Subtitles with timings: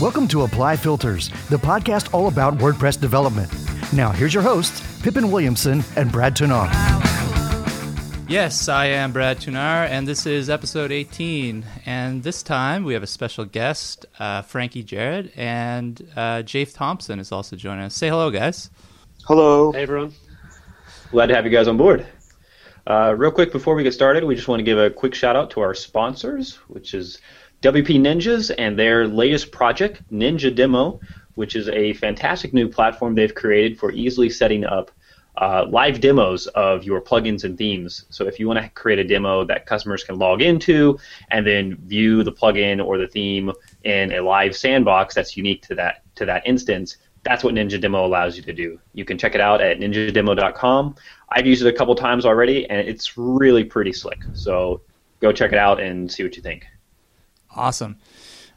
[0.00, 3.52] Welcome to Apply Filters, the podcast all about WordPress development.
[3.92, 6.70] Now, here's your hosts, Pippin Williamson and Brad Touesnard.
[8.26, 11.66] Yes, I am Brad Touesnard, and this is episode 18.
[11.84, 17.20] And this time we have a special guest, uh, Frankie Jarrett, and uh, Japh Thomson
[17.20, 17.94] is also joining us.
[17.94, 18.70] Say hello, guys.
[19.26, 19.70] Hello.
[19.70, 20.14] Hey, everyone.
[21.10, 22.06] Glad to have you guys on board.
[22.86, 25.36] Uh, real quick before we get started, we just want to give a quick shout
[25.36, 27.20] out to our sponsors, which is
[27.62, 31.00] WP Ninjas and their latest project, Ninja Demo,
[31.34, 34.90] which is a fantastic new platform they've created for easily setting up
[35.36, 38.04] uh, live demos of your plugins and themes.
[38.10, 40.98] So if you want to create a demo that customers can log into
[41.30, 43.52] and then view the plugin or the theme
[43.84, 48.04] in a live sandbox that's unique to that to that instance, that's what Ninja Demo
[48.06, 48.78] allows you to do.
[48.94, 50.96] You can check it out at ninjademo.com.
[51.30, 54.20] I've used it a couple times already, and it's really pretty slick.
[54.32, 54.82] So
[55.20, 56.66] go check it out and see what you think.
[57.54, 57.96] Awesome.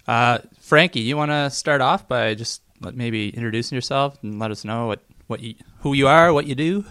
[0.08, 2.62] Uh, Frankie, you want to start off by just
[2.94, 6.56] maybe introducing yourself and let us know what, what you, who you are, what you
[6.56, 6.86] do?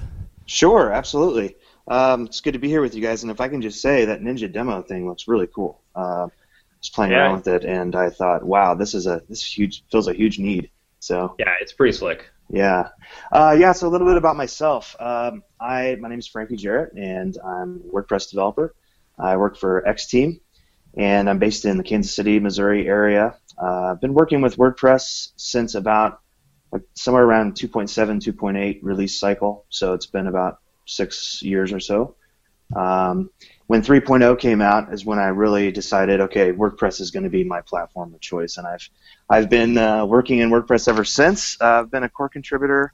[0.47, 1.57] Sure, absolutely.
[1.89, 3.23] Um, it's good to be here with you guys.
[3.23, 5.81] And if I can just say that Ninja demo thing looks really cool.
[5.95, 6.29] Uh, I
[6.81, 7.19] was playing Yeah.
[7.19, 10.39] around with it, and I thought, wow, this is a this huge fills a huge
[10.39, 10.71] need.
[11.01, 12.31] So Yeah, it's pretty slick.
[12.49, 12.89] yeah,
[13.33, 13.73] uh, yeah.
[13.73, 14.97] So a little bit about myself.
[15.01, 18.75] Um, I my name is Frankie Jarrett, and I'm a WordPress developer.
[19.19, 20.41] I work for X Team,
[20.97, 23.37] and I'm based in the Kansas City, Missouri area.
[23.61, 26.21] Uh, I've been working with WordPress since about
[26.71, 29.67] like somewhere around 2.7, 2.8 release cycle.
[29.69, 32.17] So it's been about six years or so.
[32.75, 33.31] Um,
[33.67, 37.45] when 3.0 came out is when I really decided, okay, WordPress is going to be
[37.45, 38.89] my platform of choice, and I've
[39.29, 41.61] I've been uh, working in WordPress ever since.
[41.61, 42.93] Uh, I've been a core contributor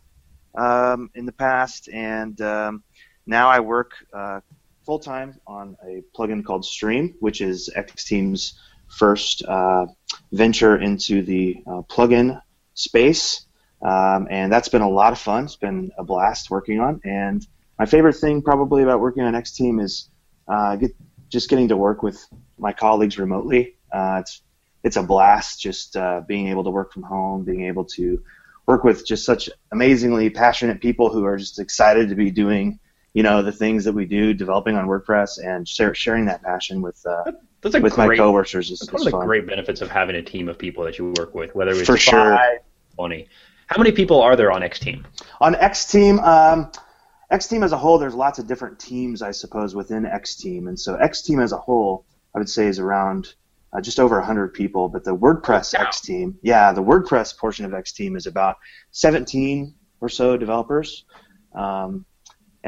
[0.56, 2.82] um, in the past, and um,
[3.26, 4.40] now I work uh,
[4.88, 9.84] full time on a plugin called Stream, which is X Team's first uh,
[10.32, 12.40] venture into the uh, plugin
[12.72, 13.44] space,
[13.82, 15.44] um, and that's been a lot of fun.
[15.44, 17.46] It's been a blast working on, and
[17.78, 20.08] my favorite thing probably about working on X Team is
[20.48, 20.92] uh, get,
[21.28, 22.18] just getting to work with
[22.58, 23.76] my colleagues remotely.
[23.92, 24.40] Uh, it's
[24.84, 28.22] it's a blast just uh, being able to work from home, being able to
[28.66, 32.80] work with just such amazingly passionate people who are just excited to be doing
[33.14, 36.82] you know the things that we do, developing on WordPress, and share, sharing that passion
[36.82, 37.32] with uh,
[37.62, 39.26] That's a with my great, coworkers is, that's one of the fun.
[39.26, 41.96] great benefits of having a team of people that you work with, whether it's For
[41.96, 42.36] sure.
[42.36, 42.58] five,
[42.96, 43.26] 20.
[43.66, 45.06] How many people are there on X Team?
[45.40, 46.70] On X Team, um,
[47.30, 50.68] X Team as a whole, there's lots of different teams, I suppose, within X Team,
[50.68, 53.34] and so X Team as a whole, I would say, is around
[53.72, 54.88] uh, just over 100 people.
[54.88, 55.84] But the WordPress Wow.
[55.86, 58.56] X Team, yeah, the WordPress portion of X Team is about
[58.92, 61.04] 17 or so developers.
[61.54, 62.06] Um,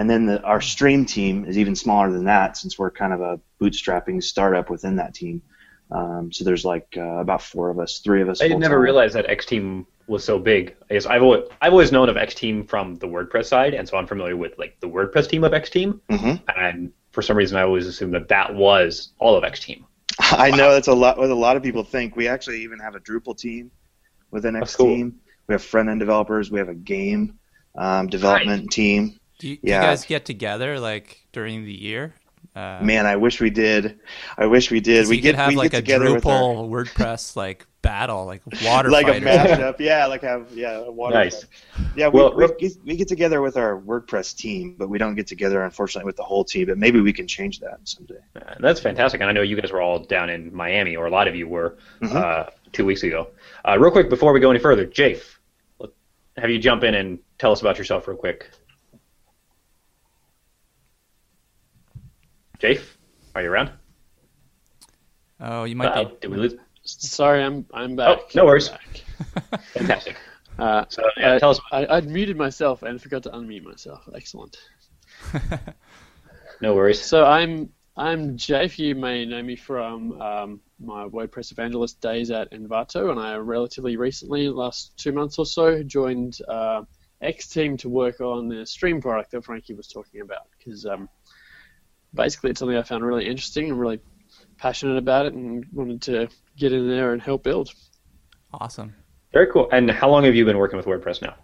[0.01, 3.21] and then the, our stream team is even smaller than that, since we're kind of
[3.21, 5.43] a bootstrapping startup within that team.
[5.91, 8.41] Um, so there's like uh, about four of us, three of us.
[8.41, 8.81] I never full-time.
[8.81, 10.75] realized that X Team was so big.
[10.91, 13.87] I guess I've always, I've always known of X Team from the WordPress side, and
[13.87, 16.01] so I'm familiar with like the WordPress team of X Team.
[16.09, 16.41] Mhm.
[16.57, 19.85] And for some reason, I always assumed that that was all of X Team.
[20.19, 22.17] I know that's a lot what a lot of people think.
[22.17, 23.71] We actually even have a Drupal team
[24.31, 24.87] within X cool.
[24.87, 25.21] team.
[25.47, 26.51] We have front end developers.
[26.51, 27.39] We have a game
[27.77, 29.20] um, development team.
[29.41, 32.15] Do you, do you guys get together like during the year?
[32.55, 33.99] Uh, Man, I wish we did.
[34.37, 35.07] I wish we did.
[35.07, 37.67] so We you get have we like get a together with our, Drupal WordPress like
[37.81, 39.77] battle, like water like a mashup.
[39.81, 41.15] Yeah, like have yeah water.
[41.15, 41.45] Nice.
[41.45, 41.87] fight.
[41.97, 44.99] Yeah, we, Well, we, real- get, we get together with our WordPress team, but we
[44.99, 46.67] don't get together unfortunately with the whole team.
[46.67, 48.19] But maybe we can change that someday.
[48.37, 49.23] Uh, That's fantastic.
[49.23, 51.49] And I know you guys were all down in Miami, or a lot of you
[51.49, 52.15] were, Mhm.
[52.15, 53.29] uh, two weeks ago.
[53.67, 55.23] Uh, real quick, before we go any further, Japh,
[56.37, 58.51] have you jump in and tell us about yourself real quick?
[62.61, 62.97] Japh,
[63.35, 63.71] are you around?
[65.41, 66.17] Oh, you might Uh, be.
[66.21, 66.55] did we lose?
[66.85, 68.19] Sorry, I'm I'm back.
[68.19, 68.69] Oh, no worries.
[68.69, 69.61] Back.
[69.75, 70.17] Fantastic.
[70.59, 71.61] Uh, So yeah, I, tell us.
[71.73, 74.09] I, I'd muted myself and forgot to unmute myself.
[74.15, 74.57] Excellent.
[76.63, 77.01] No worries.
[77.01, 78.79] So I'm I'm Japh.
[78.79, 83.97] You may know me from um, my WordPress evangelist days at Envato, and I relatively
[83.97, 86.83] recently, last two months or so, joined uh,
[87.23, 90.49] X Team to work on the Stream product that Frankie was talking about.
[90.59, 91.09] Because um,
[92.15, 94.01] basically, it's something I found really interesting and really
[94.59, 97.73] passionate about it, and wanted to get in there and help build.
[98.53, 98.95] Awesome.
[99.33, 99.69] Very cool.
[99.73, 101.35] And how long have you been working with WordPress now?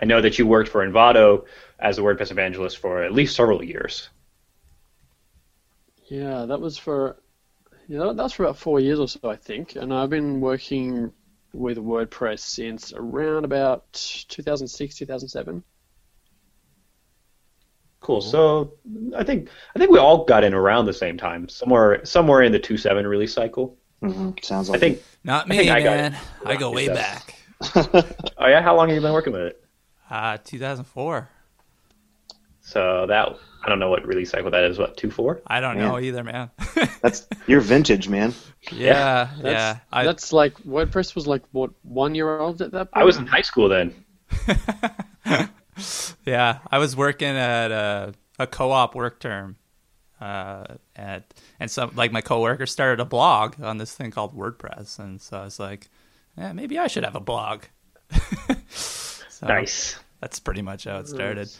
[0.00, 1.44] I know that you worked for Envato
[1.78, 4.08] as a WordPress evangelist for at least several years.
[6.08, 7.16] Yeah, that was for
[7.88, 9.76] yeah, that was for about four years or so, I think.
[9.76, 11.12] And I've been working
[11.52, 15.62] with WordPress since around about 2006, 2007.
[18.02, 18.20] Cool.
[18.20, 18.74] So
[19.16, 22.50] I think I think we all got in around the same time, somewhere somewhere in
[22.52, 23.78] the two seven release cycle.
[24.02, 25.02] hmm Sounds I like think.
[25.24, 26.12] Not I me, think I got man.
[26.14, 26.20] it.
[26.44, 27.34] I go way back.
[28.38, 29.64] Oh yeah, how long have you been working with it?
[30.10, 31.28] Uh, 2004.
[32.60, 33.28] So that
[33.64, 34.78] I don't know what release cycle that is.
[34.78, 35.40] What two four?
[35.46, 35.88] I don't Man.
[35.88, 36.50] know either, man.
[37.02, 38.34] that's you're vintage, man.
[38.72, 39.78] yeah, That's, yeah.
[39.92, 43.00] I, that's like WordPress was like what one year old at that point.
[43.00, 43.94] I was in high school then.
[46.26, 49.56] yeah, I was working at a, a co-op work term,
[50.20, 54.98] uh, at and some like my coworker started a blog on this thing called WordPress,
[54.98, 55.88] and so I was like,
[56.36, 57.64] yeah, maybe I should have a blog.
[58.68, 59.98] so Nice.
[60.20, 61.50] That's pretty much how it started.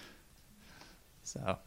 [1.24, 1.58] So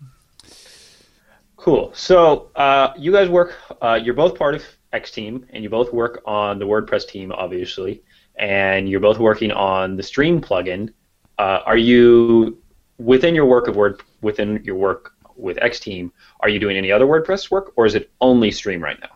[1.57, 1.91] Cool.
[1.93, 3.55] So uh, you guys work.
[3.81, 4.63] Uh, you're both part of
[4.93, 8.03] X Team, and you both work on the WordPress team, obviously,
[8.35, 10.93] and you're both working on the Stream plugin.
[11.37, 12.57] Uh, are you
[12.97, 16.11] within your work of Word within your work with X Team?
[16.39, 19.09] Are you doing any other WordPress work, or is it only Stream right now?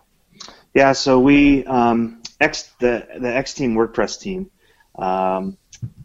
[0.74, 4.50] Yeah, so we um, X the the X Team WordPress team.
[4.98, 5.56] Um,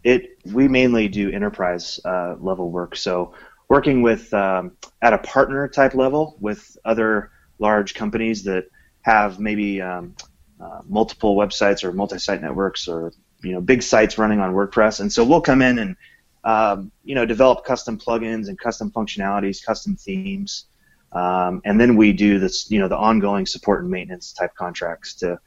[0.02, 2.96] it we mainly do enterprise uh, level work.
[2.96, 3.34] So
[3.68, 4.72] working with um,
[5.02, 8.66] at a partner type level with other large companies that
[9.02, 10.14] have maybe um,
[10.60, 13.12] uh, multiple websites or multi-site networks or
[13.46, 15.96] you know big sites running on WordPress, and so we'll come in and
[16.44, 20.66] um, you know develop custom plugins and custom functionalities, custom themes.
[21.12, 25.14] Um, and then we do this, you know, the ongoing support and maintenance type contracts
[25.14, 25.38] to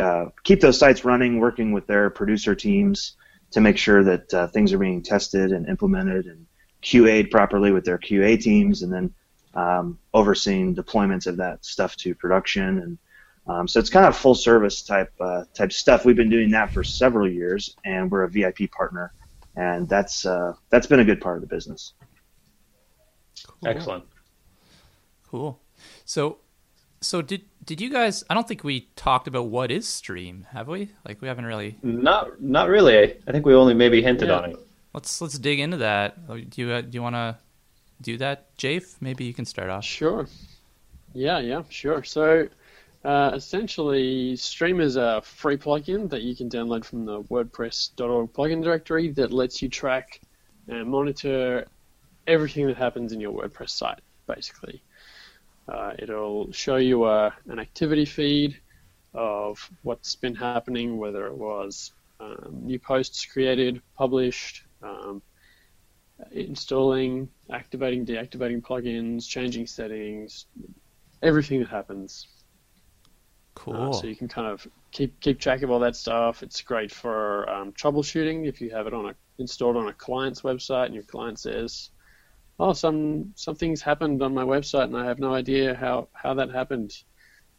[0.00, 3.16] uh, keep those sites running, working with their producer teams
[3.52, 6.46] to make sure that uh, things are being tested and implemented and
[6.82, 9.14] QA'd properly with their QA teams, and then
[9.54, 12.78] um, overseeing deployments of that stuff to production.
[12.78, 12.98] And
[13.46, 16.04] um, so it's kind of full service type uh, type stuff.
[16.04, 19.12] We've been doing that for several years, and we're a VIP partner,
[19.56, 21.92] and that's uh, that's been a good part of the business.
[23.46, 23.68] cool.
[23.68, 24.04] Excellent.
[25.28, 25.60] Cool.
[26.04, 26.38] So,
[27.00, 28.24] so did did you guys?
[28.30, 30.90] I don't think we talked about what is Stream, have we?
[31.06, 31.76] Like we haven't really.
[31.82, 33.14] Not not really.
[33.26, 34.38] I think we only maybe hinted Yeah.
[34.38, 34.56] on it.
[34.92, 36.16] Let's let's dig into that.
[36.28, 37.36] Oh, Do you uh, do you want to
[38.00, 38.96] do that, Japh?
[39.00, 39.84] Maybe you can start off.
[39.84, 40.26] Sure.
[41.14, 42.02] Yeah, yeah, sure.
[42.04, 42.48] So
[43.04, 48.62] uh, essentially, Stream is a free plugin that you can download from the WordPress.org plugin
[48.62, 50.20] directory that lets you track
[50.68, 51.66] and monitor
[52.26, 54.82] everything that happens in your WordPress site, basically.
[55.68, 58.58] Uh, it'll show you uh, an activity feed
[59.12, 65.22] of what's been happening, whether it was um, new posts created, published, um,
[66.32, 70.46] installing, activating, deactivating plugins, changing settings,
[71.22, 72.28] everything that happens.
[73.54, 73.76] Cool.
[73.76, 76.42] Uh, so you can kind of keep keep track of all that stuff.
[76.42, 80.42] It's great for um, troubleshooting if you have it on a installed on a client's
[80.42, 81.90] website and your client says,
[82.58, 86.50] "Oh, some something's happened on my website and I have no idea how how that
[86.50, 86.92] happened."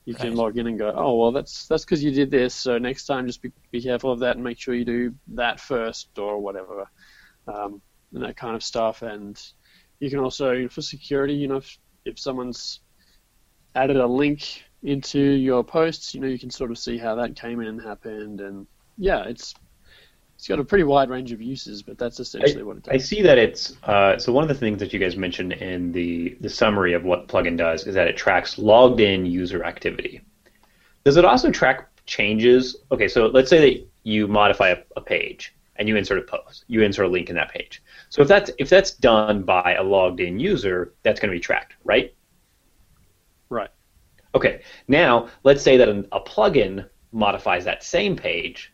[0.08, 2.54] You can log in and go, "Oh, well, that's that's because you did this.
[2.54, 5.60] So next time, just be be careful of that and make sure you do that
[5.60, 6.88] first or whatever."
[7.48, 7.82] Um,
[8.14, 9.02] and that kind of stuff.
[9.02, 9.40] And
[10.00, 12.80] you can also, for security, you know, if, if someone's
[13.76, 17.36] added a link into your posts, you know, you can sort of see how that
[17.36, 18.40] came in and happened.
[18.40, 18.68] And
[18.98, 19.56] yeah, it's
[20.36, 22.94] it's got a pretty wide range of uses, but that's essentially what it does.
[22.94, 25.92] I see that it's uh, so one of the things that you guys mentioned in
[25.92, 30.22] the the summary of what plugin does is that it tracks logged in user activity.
[31.04, 32.76] Does it also track changes?
[32.92, 36.66] Okay, so let's say that you modify a, a page and you insert a post,
[36.68, 37.82] you insert a link in that page.
[38.10, 41.42] So if that's if that's done by a logged in user, that's going to be
[41.42, 42.14] tracked, right?
[43.50, 43.70] Right.
[44.36, 44.62] Okay.
[44.88, 48.74] Now let's say that an, a plugin modifies that same page,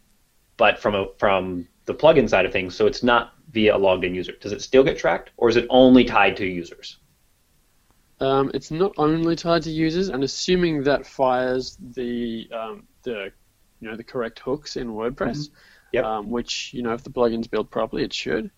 [0.58, 4.04] but from a from the plugin side of things, so it's not via a logged
[4.04, 4.34] in user.
[4.42, 6.98] Does it still get tracked, or is it only tied to users?
[8.20, 13.32] Um, it's not only tied to users, and assuming that fires the um, the
[13.80, 15.50] you know the correct hooks in WordPress,
[15.92, 16.06] Yep.
[16.06, 18.52] um, which you know if the plugin's built properly, it should.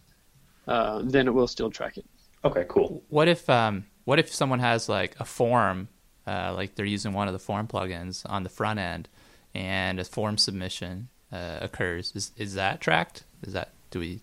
[0.67, 2.05] Uh, then it will still track it.
[2.45, 3.03] Okay, cool.
[3.09, 5.87] What if um what if someone has like a form,
[6.27, 9.07] uh, like they're using one of the form plugins on the front end,
[9.53, 12.11] and a form submission uh, occurs?
[12.15, 13.23] Is is that tracked?
[13.43, 14.15] Is that do we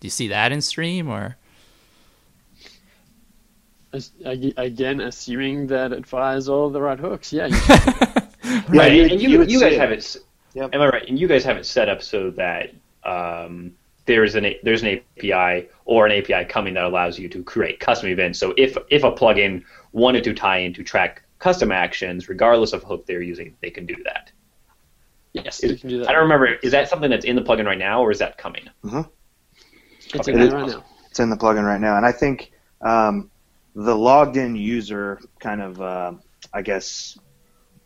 [0.00, 1.36] do you see that in Stream or?
[3.92, 7.46] As, again, assuming that it fires all the right hooks, yeah.
[7.46, 7.56] You
[8.68, 9.78] right, you- and you, you you guys it.
[9.78, 10.16] have it.
[10.54, 10.74] Yep.
[10.74, 11.08] Am I right?
[11.08, 12.70] And you guys have it set up so that
[13.04, 13.72] um,
[14.06, 18.08] there's an there's an API or an API coming that allows you to create custom
[18.10, 18.38] events.
[18.38, 22.82] So if if a plugin wanted to tie in to track custom actions, regardless of
[22.82, 24.30] hook they're using, they can do that.
[25.32, 26.08] yes, Is- can do that.
[26.08, 26.46] I don't remember.
[26.62, 28.68] Is that something that's in the plugin right now, or is that coming?
[28.84, 28.94] It's
[30.14, 30.80] Okay, in that's there right awesome.
[30.80, 30.86] now.
[31.10, 33.30] It's in the plugin right now, and I think um,
[33.74, 36.12] the logged in user kind of, uh,
[36.52, 37.18] I guess,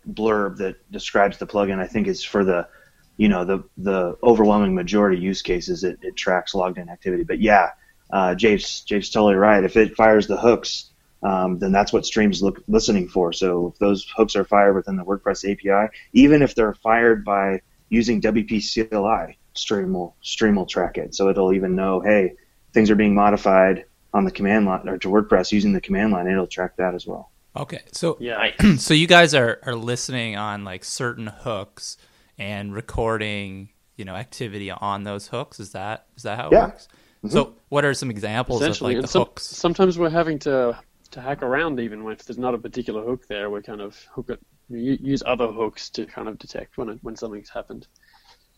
[0.08, 2.68] blurb that describes the plugin, I think is for the
[3.16, 7.22] you know the the overwhelming majority use cases it, it tracks logged in activity.
[7.24, 7.70] But yeah,
[8.12, 9.62] uh, Jake's Jake's totally right.
[9.64, 10.89] If it fires the hooks,
[11.22, 13.32] um, then that's what Stream's look, listening for.
[13.32, 17.60] So if those hooks are fired within the WordPress API, even if they're fired by
[17.88, 21.14] using WP CLI, Stream will Stream will track it.
[21.14, 22.34] So it'll even know, hey,
[22.72, 23.84] things are being modified
[24.14, 26.26] on the command line or to WordPress using the command line.
[26.26, 27.30] It'll track that as well.
[27.56, 28.50] Okay, so Yeah.
[28.76, 31.96] so you guys are are listening on like certain hooks
[32.38, 35.60] and recording, you know, activity on those hooks.
[35.60, 36.64] Is that is that how it Yeah.
[36.66, 36.88] works?
[37.28, 39.42] So, what are some examples of like the some- hooks?
[39.44, 40.78] sometimes we're having to
[41.12, 43.50] to hack around even if there's not a particular hook there.
[43.50, 47.16] We kind of hook it, use other hooks to kind of detect when it, when
[47.16, 47.86] something's happened.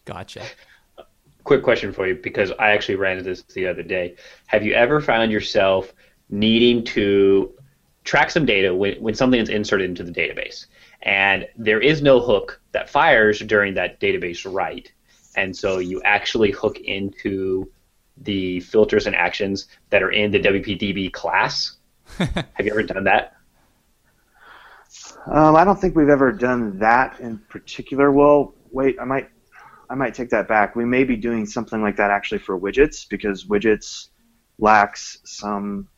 [0.05, 0.43] Gotcha.
[1.45, 4.17] quick question for you because I actually ran into this the other day.
[4.47, 5.93] Have you ever found yourself
[6.29, 7.53] needing to
[8.05, 10.67] track some data when, when something is inserted into the database
[11.03, 14.93] and there is no hook that fires during that database write,
[15.37, 17.71] and so you actually hook into
[18.19, 21.79] the filters and actions that are in the WPDB class?
[22.55, 23.37] Have you ever done that?
[25.27, 28.11] Um, I don't think we've ever done that in particular.
[28.11, 29.31] Well, wait, I might,
[29.89, 30.75] I might take that back.
[30.77, 34.09] We may be doing something like that actually for widgets because widgets
[34.59, 35.89] lacks some,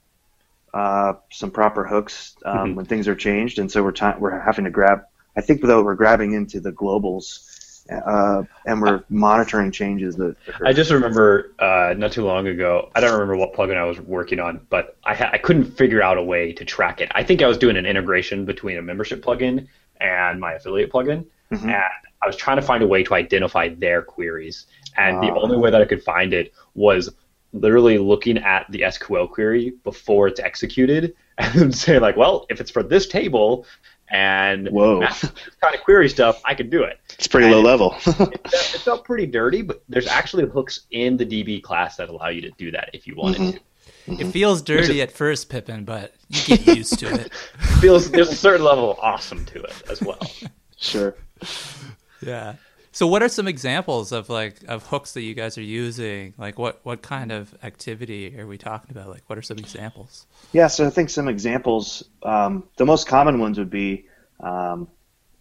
[0.72, 2.74] uh, some proper hooks um, Mhm.
[2.76, 5.02] when things are changed, and so we're ti we're having to grab.
[5.36, 7.53] I think though we're grabbing into the globals,
[7.90, 10.36] uh, and we're monitoring changes that.
[10.48, 10.66] Occur.
[10.66, 12.90] I just remember uh, not too long ago.
[12.94, 16.02] I don't remember what plugin I was working on, but I ha- I couldn't figure
[16.02, 17.10] out a way to track it.
[17.14, 19.66] I think I was doing an integration between a membership plugin
[20.00, 21.64] and my affiliate plugin, Mhm.
[21.64, 21.74] and
[22.22, 24.66] I was trying to find a way to identify their queries.
[24.96, 25.38] And the Ah.
[25.38, 27.14] only way that I could find it was
[27.52, 32.70] literally looking at the SQL query before it's executed and saying like, well, if it's
[32.70, 33.66] for this table
[34.10, 35.00] and Whoa.
[35.60, 37.94] kind of query stuff, I can do it it's pretty low level.
[38.06, 42.28] it, it felt pretty dirty, but there's actually hooks in the DB class that allow
[42.28, 43.50] you to do that if you wanted Mm-hmm.
[43.52, 43.60] to.
[44.10, 44.20] Mm-hmm.
[44.20, 47.32] It feels dirty at first, Pippin, but you get used to it.
[47.54, 50.18] It feels there's a certain level of awesome to it as well.
[50.76, 51.14] sure.
[52.20, 52.54] Yeah.
[52.94, 56.32] So, what are some examples of like of hooks that you guys are using?
[56.38, 59.08] Like, what what kind of activity are we talking about?
[59.08, 60.26] Like, what are some examples?
[60.52, 62.04] Yeah, so I think some examples.
[62.22, 64.06] Um, the most common ones would be
[64.38, 64.86] um,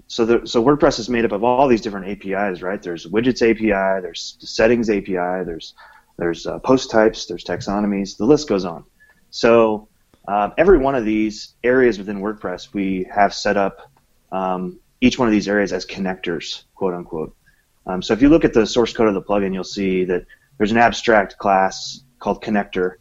[0.07, 2.81] so the, so WordPress is made up of all these different APIs, right?
[2.81, 5.75] There's widgets API, there's settings API, there's
[6.17, 8.17] there's uh, post types, there's taxonomies.
[8.17, 8.83] The list goes on.
[9.29, 9.89] So
[10.27, 13.91] um, every one of these areas within WordPress, we have set up
[14.31, 17.35] um, each one of these areas as connectors, quote unquote.
[17.85, 20.25] Um, so if you look at the source code of the plugin, you'll see that
[20.57, 22.95] there's an abstract class called connector,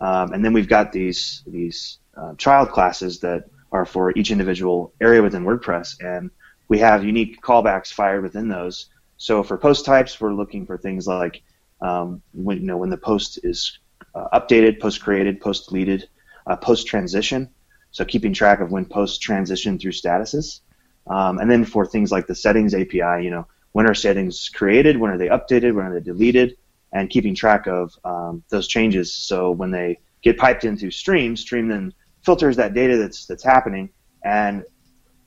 [0.00, 4.92] um, and then we've got these these uh, child classes that are for each individual
[5.00, 6.30] area within WordPress, and
[6.68, 8.90] we have unique callbacks fired within those.
[9.16, 11.42] So for post types, we're looking for things like
[11.80, 13.78] um, when you know when the post is
[14.14, 16.08] uh, updated, post created, post deleted,
[16.46, 17.48] uh, post transition.
[17.90, 20.60] So keeping track of when posts transition through statuses,
[21.06, 24.96] um, and then for things like the settings API, you know when are settings created,
[24.96, 26.56] when are they updated, when are they deleted,
[26.92, 29.12] and keeping track of um, those changes.
[29.12, 31.92] So when they get piped into Stream, Stream then
[32.24, 33.90] filters that data that's that's happening
[34.24, 34.64] and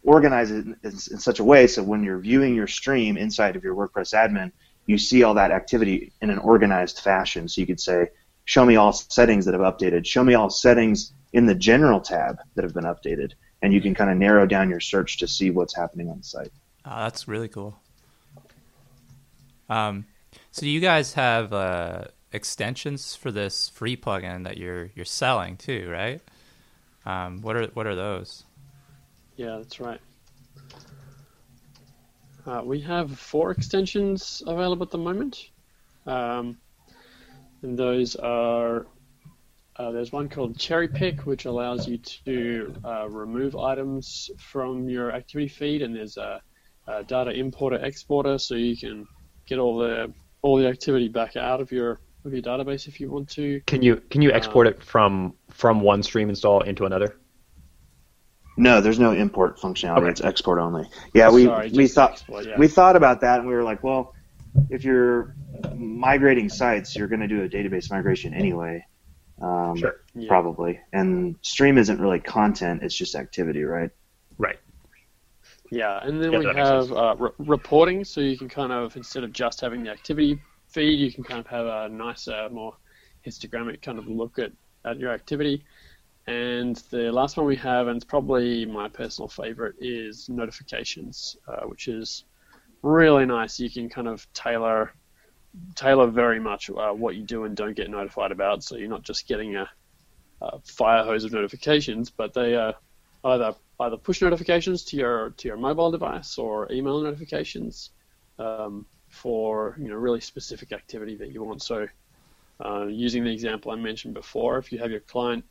[0.03, 3.63] organizes it in, in such a way so when you're viewing your stream inside of
[3.63, 4.51] your WordPress admin,
[4.85, 7.47] you see all that activity in an organized fashion.
[7.47, 8.07] So you could say,
[8.45, 12.37] show me all settings that have updated, show me all settings in the general tab
[12.55, 15.49] that have been updated, and you can kind of narrow down your search to see
[15.49, 16.51] what's happening on the site.
[16.83, 17.79] Oh, that's really cool.
[19.71, 20.05] Um,
[20.51, 25.89] so you guys have uh, extensions for this free plugin that you're you're selling too,
[25.89, 26.21] right?
[27.05, 28.43] Um, what are what are those?
[29.37, 30.01] Yeah, that's right.
[32.45, 35.49] Uh, we have four extensions available at the moment.
[36.05, 36.57] Um,
[37.61, 38.87] and those are
[39.77, 45.13] uh, there's one called Cherry Pick, which allows you to uh, remove items from your
[45.13, 46.41] activity feed, and there's a,
[46.87, 49.07] a data importer exporter, so you can
[49.51, 53.11] get all the all the activity back out of your of your database if you
[53.11, 53.61] want to.
[53.67, 57.17] Can you can you export it from from one stream install into another?
[58.57, 60.03] No, there's no import functionality.
[60.03, 60.09] Okay.
[60.09, 60.89] It's export only.
[61.13, 62.57] Yeah, we Sorry, we thought export, yeah.
[62.57, 64.13] we thought about that, and we were like, well,
[64.69, 65.35] if you're
[65.75, 68.85] migrating sites, you're going to do a database migration anyway.
[69.41, 69.95] Um, Sure.
[70.13, 70.27] Yeah.
[70.27, 70.79] Probably.
[70.93, 73.81] And Stream isn't really content; it's just activity, right?
[73.81, 73.91] Right.
[75.71, 79.23] Yeah, and then Yeah, we have uh, re- reporting, so you can kind of instead
[79.23, 82.75] of just having the activity feed, you can kind of have a nicer, more
[83.25, 84.51] histogrammic kind of look at,
[84.85, 85.63] at your activity.
[86.27, 91.61] And the last one we have, and it's probably my personal favorite, is notifications, uh,
[91.65, 92.25] which is
[92.83, 93.59] really nice.
[93.59, 94.93] You can kind of tailor
[95.75, 98.63] tailor very much uh, what you do and don't get notified about.
[98.63, 99.69] So you're not just getting a,
[100.41, 102.75] a fire hose of notifications, but they are
[103.23, 107.91] either either push notifications to your to your mobile device or email notifications
[108.39, 111.61] um, for you know really specific activity that you want.
[111.61, 111.87] So
[112.63, 115.43] uh, using the example I mentioned before, if you have your client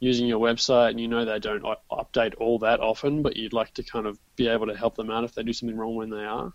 [0.00, 3.74] using your website and you know they don't update all that often, but you'd like
[3.74, 6.10] to kind of be able to help them out if they do something wrong when
[6.10, 6.52] they are,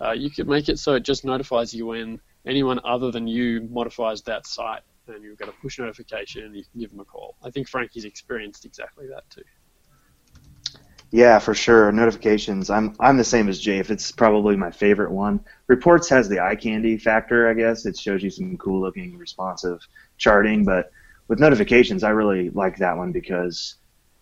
[0.00, 3.68] uh, you could make it so it just notifies you when anyone other than you
[3.70, 7.04] modifies that site, and you've got a push notification and you can give them a
[7.04, 7.36] call.
[7.42, 9.42] I think Frankie's experienced exactly that too.
[11.10, 11.90] Yeah, for sure.
[11.90, 12.68] Notifications.
[12.68, 13.78] I'm I'm the same as Jay.
[13.78, 15.40] If it's probably my favorite one.
[15.66, 17.86] Reports has the eye candy factor, I guess.
[17.86, 19.86] It shows you some cool looking responsive
[20.18, 20.92] charting, but
[21.28, 23.76] with notifications, I really like that one because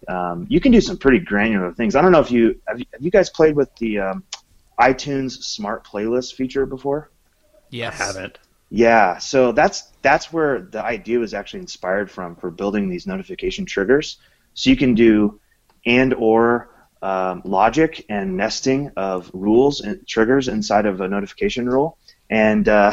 [0.06, 1.96] um, you can do some pretty granular things.
[1.96, 4.24] I don't know if you have, you have you guys played with the um,
[4.78, 7.10] iTunes Smart Playlist feature before.
[7.70, 8.00] Yes.
[8.00, 8.38] I haven't.
[8.70, 13.64] Yeah, so that's that's where the idea was actually inspired from for building these notification
[13.64, 14.18] triggers.
[14.54, 15.40] So you can do
[15.84, 16.68] and or
[17.02, 21.98] um, logic and nesting of rules and triggers inside of a notification rule,
[22.30, 22.92] and uh,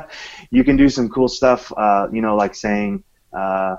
[0.50, 1.72] you can do some cool stuff.
[1.76, 3.76] Uh, you know, like saying, uh,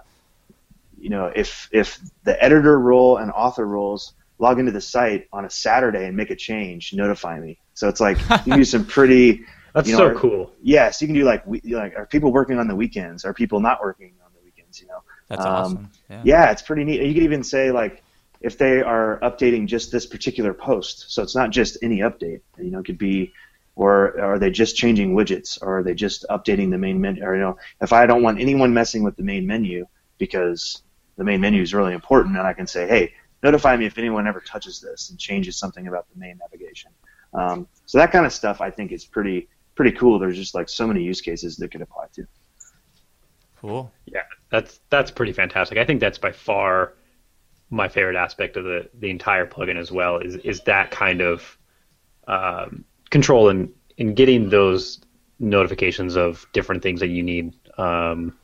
[1.00, 5.46] you know, if if the editor rule and author rules log into the site on
[5.46, 7.58] a Saturday and make a change, notify me.
[7.74, 9.46] So it's like you can do some pretty.
[9.74, 10.54] That's you know, so cool.
[10.62, 13.26] Yes, you can do like we, like are people working on the weekends?
[13.26, 14.80] Are people not working on the weekends?
[14.80, 15.04] You know.
[15.28, 15.90] That's Um, awesome.
[16.10, 16.22] Yeah.
[16.24, 17.02] Yeah, it's pretty neat.
[17.02, 18.05] You could even say like
[18.46, 22.42] if they are updating just this particular post, so it's not just any update.
[22.60, 23.34] You know, it could be,
[23.76, 27.24] or are they just changing widgets, or are they just updating the main menu?
[27.24, 29.88] Or you know, if I don't want anyone messing with the main menu
[30.20, 30.84] because
[31.18, 34.28] the main menu is really important, and I can say, hey, notify me if anyone
[34.28, 36.92] ever touches this and changes something about the main navigation.
[37.34, 40.20] Um, so that kind of stuff, I think, is pretty pretty cool.
[40.20, 42.28] There's just like so many use cases that could apply to.
[43.60, 43.92] Cool.
[44.06, 45.80] Yeah, that's that's pretty fantastic.
[45.80, 46.94] I think that's by far
[47.70, 50.18] my favorite aspect of the the entire plugin as well.
[50.18, 51.58] Is is that kind of
[52.28, 55.02] um, control in in getting those
[55.40, 57.54] notifications of different things that you need.
[57.78, 58.38] Um,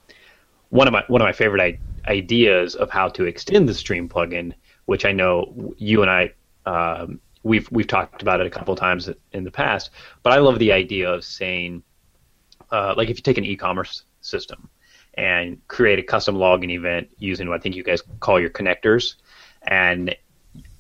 [0.70, 4.10] one of my one of my favorite I- ideas of how to extend the stream
[4.10, 4.54] plugin,
[4.86, 6.34] which I know you and I
[6.66, 9.92] um, we've we've talked about it a couple times in the past,
[10.24, 11.84] but I love the idea of saying,
[12.72, 14.70] uh, like if you take an e-commerce system
[15.22, 19.16] and create a custom login event using what I think you guys call your connectors,
[19.62, 20.16] and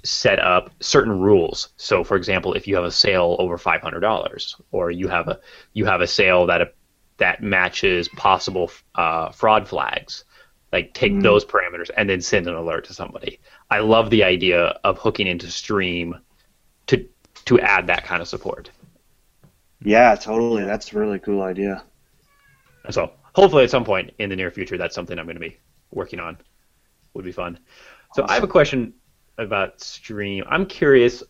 [0.04, 1.69] set up certain rules.
[1.77, 5.27] So, for example, if you have a sale over five hundred dollars, or you have
[5.27, 5.39] a
[5.73, 6.73] you have a sale that
[7.17, 10.25] that matches possible uh, fraud flags,
[10.73, 11.23] like take Mm.
[11.23, 13.39] those parameters and then send an alert to somebody.
[13.69, 16.15] I love the idea of hooking into Stream
[16.88, 16.95] to
[17.45, 18.71] to add that kind of support.
[19.84, 20.63] Yeah, totally.
[20.65, 21.84] That's a really cool idea.
[22.89, 25.57] So hopefully at some point in the near future, that's something I'm going to be
[25.91, 26.37] working on.
[27.13, 27.59] Would be fun.
[28.13, 28.93] So I have a question
[29.37, 30.43] about Stream.
[30.47, 31.23] I'm curious.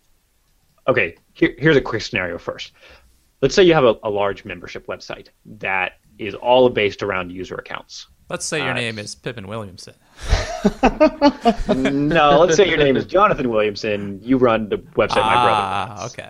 [0.88, 2.74] Okay, here, here's a quick scenario first.
[3.42, 7.56] Let's say you have a, a large membership website that is all based around user
[7.56, 8.08] accounts.
[8.30, 9.96] Let's say your Uh, name is Pippin Williamson.
[11.68, 14.20] no, let's say your name is Jonathan Williamson.
[14.24, 16.14] You run the website my brother ah, runs.
[16.14, 16.30] okay.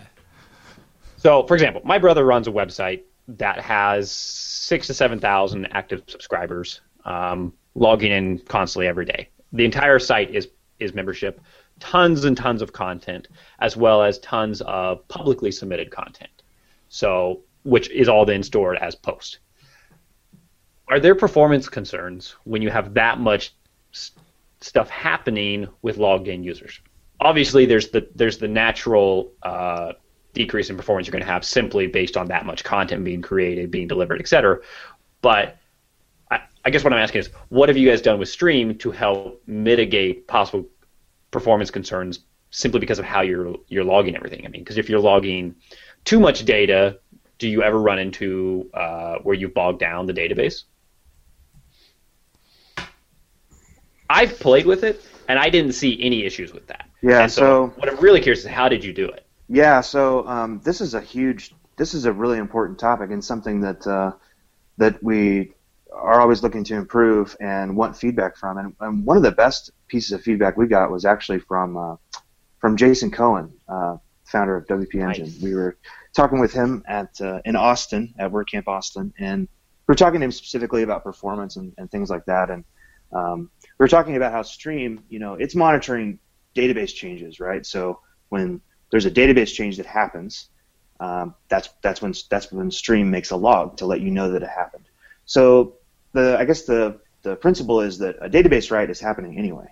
[1.18, 6.02] So, for example, my brother runs a website that has six to seven thousand active
[6.06, 9.28] subscribers, um, logging in constantly every day.
[9.52, 11.40] The entire site is is membership,
[11.80, 13.28] tons and tons of content,
[13.60, 16.42] as well as tons of publicly submitted content.
[16.88, 19.38] So, which is all then stored as post.
[20.88, 23.54] Are there performance concerns when you have that much
[23.94, 24.10] s-
[24.60, 26.80] stuff happening with logged in users?
[27.20, 29.92] Obviously, there's the there's the natural uh,
[30.34, 33.70] decrease in performance you're going to have simply based on that much content being created,
[33.70, 34.58] being delivered, et cetera.
[35.20, 35.58] But
[36.30, 38.90] I, I guess what I'm asking is, what have you guys done with Stream to
[38.90, 40.66] help mitigate possible
[41.30, 44.44] performance concerns simply because of how you're you're logging everything?
[44.46, 45.54] I mean, because if you're logging
[46.04, 46.98] too much data,
[47.38, 50.64] do you ever run into uh, where you've bogged down the database?
[54.08, 56.88] I've played with it, and I didn't see any issues with that.
[57.02, 59.26] Yeah, And so- what I'm really curious is how did you do it?
[59.52, 63.60] Yeah, so um, this is a huge, this is a really important topic and something
[63.60, 64.12] that uh,
[64.78, 65.52] that we
[65.92, 68.56] are always looking to improve and want feedback from.
[68.56, 71.96] And, and one of the best pieces of feedback we got was actually from uh,
[72.60, 75.26] from Jason Cohen, uh, founder of WP Engine.
[75.26, 75.42] Nice.
[75.42, 75.76] We were
[76.14, 80.24] talking with him at uh, in Austin at WordCamp Austin, and we were talking to
[80.24, 82.48] him specifically about performance and, and things like that.
[82.48, 82.64] And
[83.12, 86.20] um, we were talking about how Stream, you know, it's monitoring
[86.56, 87.66] database changes, right?
[87.66, 90.48] So when there's a database change that happens,
[91.00, 94.42] um, that's that's when that's when Stream makes a log to let you know that
[94.42, 94.84] it happened.
[95.24, 95.74] So
[96.12, 99.66] the I guess the the principle is that a database write is happening anyway.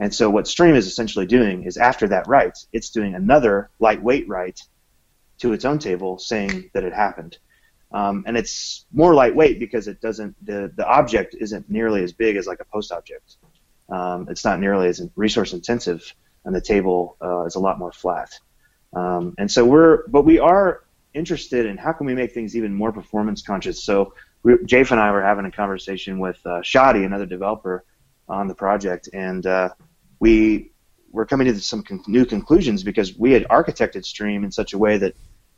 [0.00, 4.28] And so what Stream is essentially doing is after that write, it's doing another lightweight
[4.28, 4.62] write
[5.38, 7.38] to its own table saying that it happened.
[7.90, 12.36] Um, and it's more lightweight because it doesn't the, the object isn't nearly as big
[12.36, 13.36] as like a post object.
[13.88, 16.14] Um, it's not nearly as resource intensive,
[16.48, 18.30] and the table uh, is a lot more flat.
[18.94, 22.72] Um, and so we're but we are interested in how can we make things even
[22.72, 23.84] more performance conscious.
[23.84, 27.84] So we, Japh and I were having a conversation with uh, Shadi, another developer
[28.30, 29.68] on the project, and uh,
[30.20, 30.72] we
[31.12, 34.78] were coming to some con- new conclusions because we had architected Stream in such a
[34.78, 35.14] way that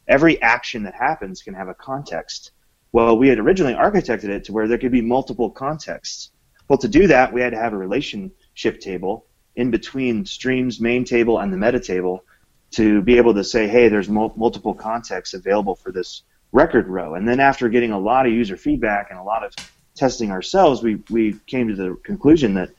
[0.09, 2.51] every action that happens can have a context.
[2.91, 6.33] Well, we had originally architected it to where there could be multiple contexts.
[6.67, 9.27] Well, to do that, we had to have a relationship table
[9.57, 12.25] in between Stream's main table and the meta table
[12.73, 17.15] to be able to say, hey, there's mul- multiple contexts available for this record row.
[17.15, 19.55] And then after getting a lot of user feedback and a lot of
[19.95, 22.71] testing ourselves, we, we came to the conclusion that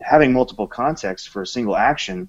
[0.00, 2.28] having multiple contexts for a single action,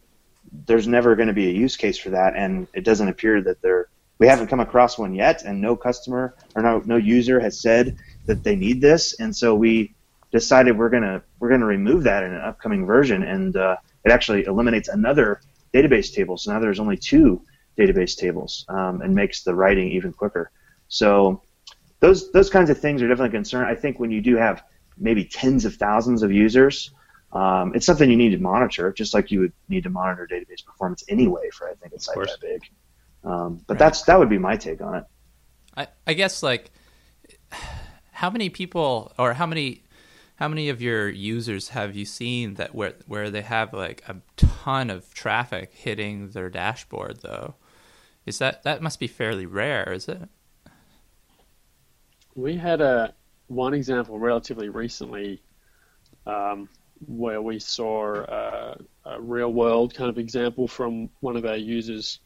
[0.66, 3.62] there's never going to be a use case for that, and it doesn't appear that
[3.62, 3.88] there.
[4.18, 7.98] We haven't come across one yet, and no customer or no no user has said
[8.26, 9.94] that they need this, and so we
[10.36, 14.43] decided we're gonna we're gonna remove that in an upcoming version, and uh, it actually
[14.43, 15.39] eliminates another
[15.74, 16.38] database table.
[16.38, 17.41] So now there's only two
[17.80, 20.52] database tables, um, and makes the writing even quicker.
[20.89, 21.41] So
[22.02, 23.65] those those kinds of things are definitely a concern.
[23.65, 24.63] I think when you do have
[24.98, 26.91] maybe tens of thousands of users,
[27.32, 30.65] um, it's something you need to monitor, just like you would need to monitor database
[30.65, 32.62] performance anyway for I think a site that big.
[33.24, 33.80] Um, but right.
[33.80, 35.06] that's that would be my take on it.
[35.78, 36.71] I, I guess like
[38.12, 39.85] how many people or how many
[40.36, 44.17] how many of your users have you seen that where where they have like a
[44.36, 47.56] ton of traffic hitting their dashboard though?
[48.26, 50.28] Is that that must be fairly rare, is it?
[52.36, 53.13] We had a
[53.48, 55.41] one example relatively recently
[56.26, 56.67] um,
[57.06, 62.19] where we saw uh, a real world kind of example from one of our users,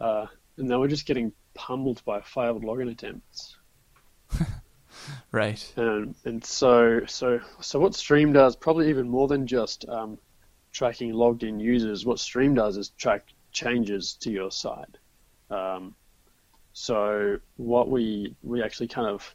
[0.00, 3.56] uh, and they were just getting pummeled by failed login attempts.
[5.32, 5.72] right.
[5.76, 10.18] And and so so so what Stream does probably even more than just um,
[10.72, 12.04] tracking logged in users.
[12.04, 14.96] What Stream does is track changes to your site.
[15.50, 15.94] Um,
[16.72, 19.34] so what we we actually kind of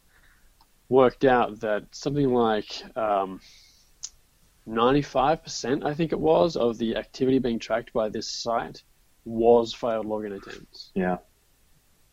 [0.90, 3.40] worked out that something like um,
[4.68, 8.84] 95%, I think it was, of the activity being tracked by this site
[9.26, 10.92] was failed login attempts.
[10.94, 11.18] Yeah.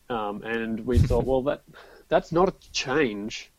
[0.09, 1.63] Um, and we thought, well, that
[2.09, 3.51] that's not a change.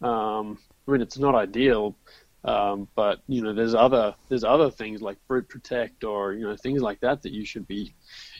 [0.00, 1.96] Um, I mean, it's not ideal,
[2.44, 6.56] um, but you know, there's other there's other things like brute protect or you know
[6.56, 7.94] things like that that you should be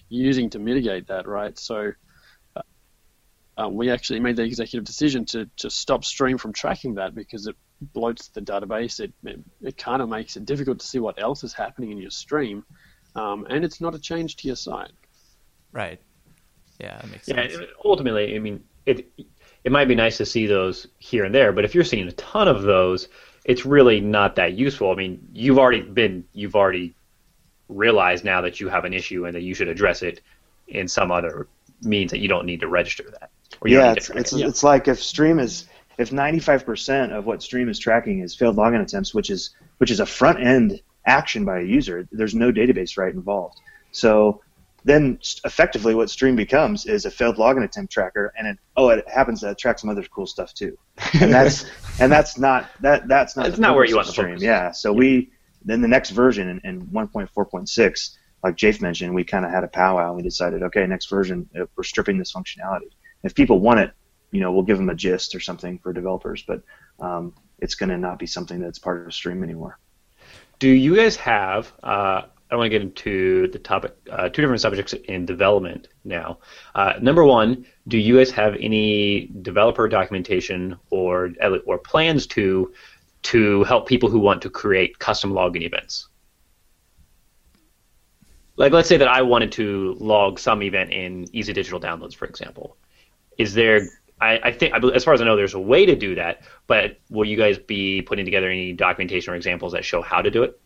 [0.08, 1.58] using to mitigate that, right?
[1.58, 1.92] So.
[2.54, 2.60] Uh,
[3.56, 7.46] uh we actually made the executive decision to, to stop Stream from tracking that because
[7.46, 7.56] it
[7.94, 9.00] bloats the database.
[9.00, 11.98] It, it, it kind of makes it difficult to see what else is happening in
[11.98, 12.64] your stream,
[13.16, 14.92] um, and it's not a change to your site.
[15.72, 16.00] Right.
[16.80, 17.52] Yeah, that makes sense.
[17.52, 19.08] Yeah, ultimately, I mean, it
[19.64, 22.12] it might be nice to see those here and there, but if you're seeing a
[22.12, 23.08] ton of those,
[23.44, 24.90] it's really not that useful.
[24.90, 26.94] I mean, you've already been you've already
[27.68, 30.20] realized now that you have an issue and that you should address it
[30.68, 31.48] in some other
[31.82, 33.30] means that you don't need to register that.
[33.64, 34.46] yeah, it's, it's, it.
[34.46, 38.82] it's like if Stream is if 95% of what Stream is tracking is failed login
[38.82, 42.98] attempts, which is which is a front end action by a user, there's no database
[42.98, 43.58] write involved.
[43.92, 44.42] So
[44.84, 49.08] then effectively what Stream becomes is a failed login attempt tracker, and it oh it
[49.08, 50.76] happens to track some other cool stuff too,
[51.20, 51.64] and that's
[52.00, 54.36] and that's not that that's not that's not where you want to Stream.
[54.38, 54.98] Yeah, so yeah.
[54.98, 55.30] we
[55.64, 59.68] then the next version in, in 1.4.6, like Japh mentioned, we kind of had a
[59.68, 62.90] powwow and we decided, okay, next version uh, we're stripping this functionality.
[63.22, 63.92] If people want it,
[64.30, 66.62] you know, we'll give them a gist or something for developers, but
[67.00, 69.78] um, it's going to not be something that's part of Stream anymore.
[70.58, 71.72] Do you guys have?
[71.82, 76.38] Uh, I want to get into the topic, uh, two different subjects in development now.
[76.74, 81.32] Uh, number one, do you guys have any developer documentation or
[81.66, 82.72] or plans to
[83.22, 86.08] to help people who want to create custom login events?
[88.56, 92.26] Like, let's say that I wanted to log some event in Easy Digital Downloads, for
[92.26, 92.76] example.
[93.36, 93.88] Is there
[94.20, 96.42] I, I think, as far as I know, there's a way to do that.
[96.66, 100.30] But will you guys be putting together any documentation or examples that show how to
[100.30, 100.60] do it?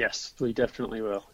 [0.00, 1.26] Yes, we definitely will.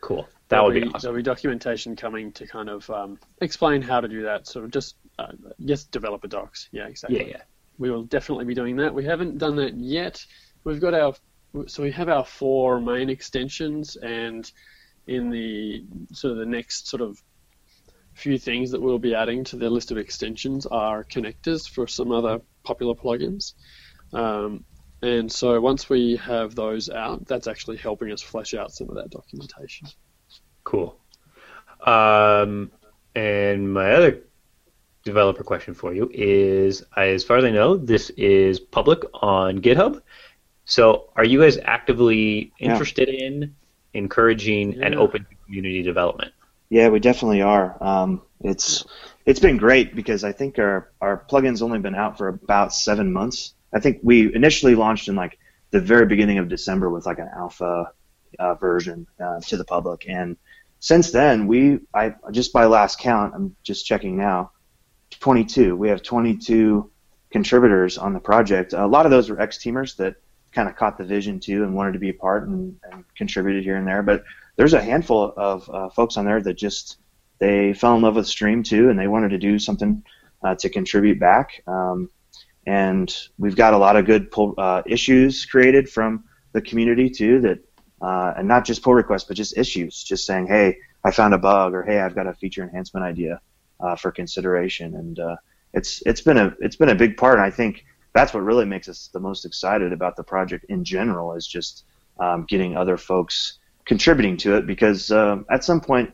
[0.00, 0.22] Cool.
[0.22, 1.00] That there'll would be, be awesome.
[1.00, 4.46] There'll be documentation coming to kind of um, explain how to do that.
[4.46, 6.68] So just uh, yes, developer docs.
[6.70, 7.18] Yeah, exactly.
[7.18, 7.42] Yeah, yeah.
[7.76, 8.94] We will definitely be doing that.
[8.94, 10.24] We haven't done that yet.
[10.62, 11.14] we've got our
[11.66, 14.48] so we have our four main extensions, and
[15.08, 17.20] in the sort of the next sort of
[18.12, 22.12] few things that we'll be adding to the list of extensions are connectors for some
[22.12, 23.54] other popular plugins.
[24.12, 24.64] Um,
[25.04, 28.96] and so once we have those out, that's actually helping us flesh out some of
[28.96, 29.88] that documentation.
[30.64, 30.98] Cool.
[31.84, 32.70] Um,
[33.14, 34.22] and my other
[35.04, 40.00] developer question for you is, as far as I know, this is public on GitHub.
[40.64, 42.70] So, are you guys actively Yeah.
[42.70, 43.54] interested in
[43.92, 45.00] encouraging and Yeah.
[45.00, 46.32] open community development?
[46.70, 47.76] Yeah, we definitely are.
[47.82, 48.84] Um, it's
[49.26, 53.12] it's been great because I think our our plugin's only been out for about seven
[53.12, 53.53] months.
[53.74, 55.38] I think we initially launched in like
[55.70, 57.90] the very beginning of December with like an alpha
[58.38, 60.36] uh, version uh, to the public, and
[60.78, 64.52] since then we I just by last count I'm just checking now,
[65.20, 65.76] 22.
[65.76, 66.90] We have 22
[67.30, 68.72] contributors on the project.
[68.72, 70.14] A lot of those were ex-teamers that
[70.52, 73.64] kind of caught the vision too and wanted to be a part and, and contributed
[73.64, 74.22] here and there, but
[74.56, 76.98] there's a handful of uh, folks on there that just
[77.40, 80.04] they fell in love with stream too and they wanted to do something
[80.44, 82.08] uh, to contribute back um,
[82.66, 87.40] and we've got a lot of good pull, uh, issues created from the community too
[87.40, 87.58] that
[88.00, 91.38] uh, and not just pull requests but just issues just saying hey i found a
[91.38, 93.40] bug or hey i've got a feature enhancement idea
[93.80, 94.94] uh, for consideration.
[94.94, 95.36] And uh,
[95.72, 97.34] it's it's been a it's been a big part.
[97.34, 100.84] And i think that's what really makes us the most excited about the project in
[100.84, 101.84] general is just
[102.20, 106.12] um, getting other folks contributing to it because um, at some point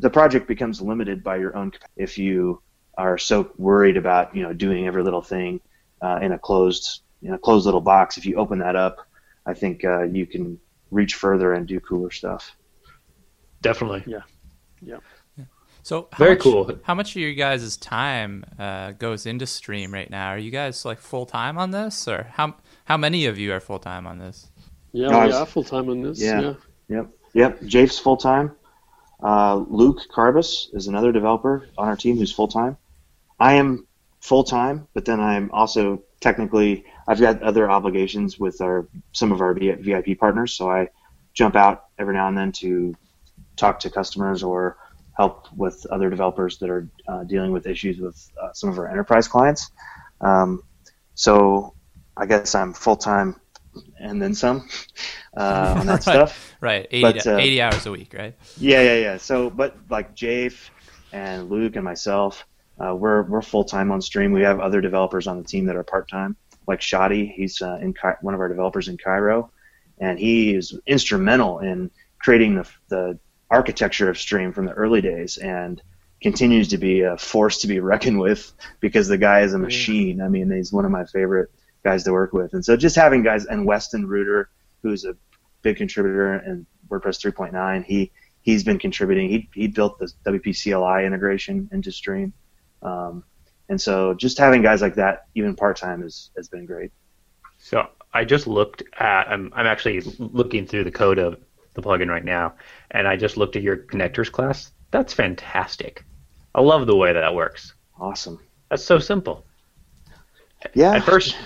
[0.00, 2.60] the project becomes limited by your own if you
[2.98, 5.60] are so worried about you know doing every little thing
[6.02, 8.98] uh, in a closed in a closed little box if you open that up
[9.46, 10.58] i think uh, you can
[10.90, 12.56] reach further and do cooler stuff
[13.62, 14.04] Definitely.
[14.06, 14.20] Yeah.
[14.82, 14.98] Yeah.
[15.82, 16.78] So how Very much, cool.
[16.82, 20.28] How much of your guys' time uh, goes into stream right now?
[20.28, 23.60] Are you guys like full time on this, or how how many of you are
[23.60, 24.50] full time on this?
[24.92, 26.20] Yeah, No, we was- are full time on this.
[26.20, 26.40] Yeah.
[26.40, 26.54] Yeah.
[26.88, 27.06] Yep.
[27.32, 27.62] Yep.
[27.64, 28.52] Japh's full time.
[29.22, 32.76] Uh, Luke Carbis is another developer on our team who's full time.
[33.38, 33.86] I am
[34.20, 39.40] full time, but then I'm also technically I've got other obligations with our some of
[39.40, 40.88] our VIP partners, so I
[41.34, 42.94] jump out every now and then to
[43.56, 44.76] talk to customers or
[45.16, 48.88] help with other developers that are uh, dealing with issues with uh, some of our
[48.88, 49.70] enterprise clients.
[50.20, 50.62] Um,
[51.14, 51.74] so
[52.16, 53.36] I guess I'm full time
[54.00, 54.68] and then some
[55.36, 56.02] uh, on that Right.
[56.02, 56.56] stuff.
[56.60, 58.34] Right, 80, But, uh, 80 hours a week, right?
[58.58, 59.16] Yeah, yeah, yeah.
[59.18, 60.70] So, but like Japh
[61.12, 62.44] and Luke and myself,
[62.78, 64.32] uh, we're we're full time on stream.
[64.32, 67.32] We have other developers on the team that are part time, like Shadi.
[67.32, 69.50] He's uh, in Ky- one of our developers in Cairo,
[69.98, 73.18] and he is instrumental in creating the the
[73.50, 75.80] architecture of stream from the early days, and
[76.20, 80.20] continues to be a force to be reckoned with because the guy is a machine.
[80.20, 81.50] I mean, he's one of my favorite
[81.84, 84.48] guys to work with, and so just having guys and Weston Ruter,
[84.82, 85.16] who's a
[85.62, 88.10] big contributor in WordPress 3.9, he
[88.42, 89.28] he's been contributing.
[89.28, 92.32] He he built the WP CLI integration into Stream,
[92.84, 93.24] um,
[93.68, 96.92] and so just having guys like that, even part time, is has been great.
[97.58, 99.28] So I just looked at.
[99.28, 101.40] I'm, I'm actually looking through the code of
[101.74, 102.54] the plugin right now,
[102.90, 104.70] and I just looked at your connectors class.
[104.90, 106.04] That's fantastic.
[106.54, 107.74] I love the way that works.
[107.98, 108.38] Awesome.
[108.68, 109.44] That's so simple.
[110.74, 110.92] Yeah.
[110.94, 111.36] At first,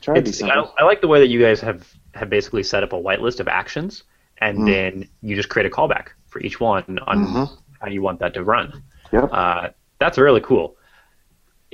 [0.00, 0.74] try to be it's, I, simple.
[0.78, 3.48] I like the way that you guys have have basically set up a whitelist of
[3.48, 4.04] actions,
[4.38, 4.66] and Mm.
[4.66, 7.58] then you just create a callback for each one on Mhm.
[7.80, 8.82] how you want that to run.
[9.12, 9.28] Yep.
[9.32, 10.76] Uh, that's really cool.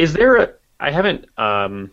[0.01, 0.55] Is there a?
[0.81, 1.27] I haven't.
[1.39, 1.91] Um,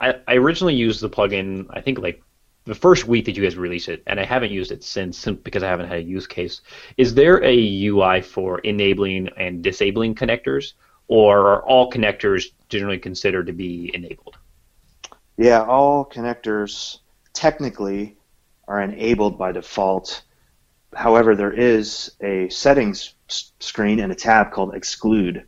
[0.00, 1.66] I, I originally used the plugin.
[1.68, 2.22] I think like
[2.64, 5.62] the first week that you guys released it, and I haven't used it since because
[5.62, 6.62] I haven't had a use case.
[6.96, 10.72] Is there a UI for enabling and disabling connectors,
[11.08, 14.38] or are all connectors generally considered to be enabled?
[15.36, 17.00] Yeah, all connectors
[17.34, 18.16] technically
[18.66, 20.22] are enabled by default.
[20.94, 25.44] However, there is a settings screen and a tab called exclude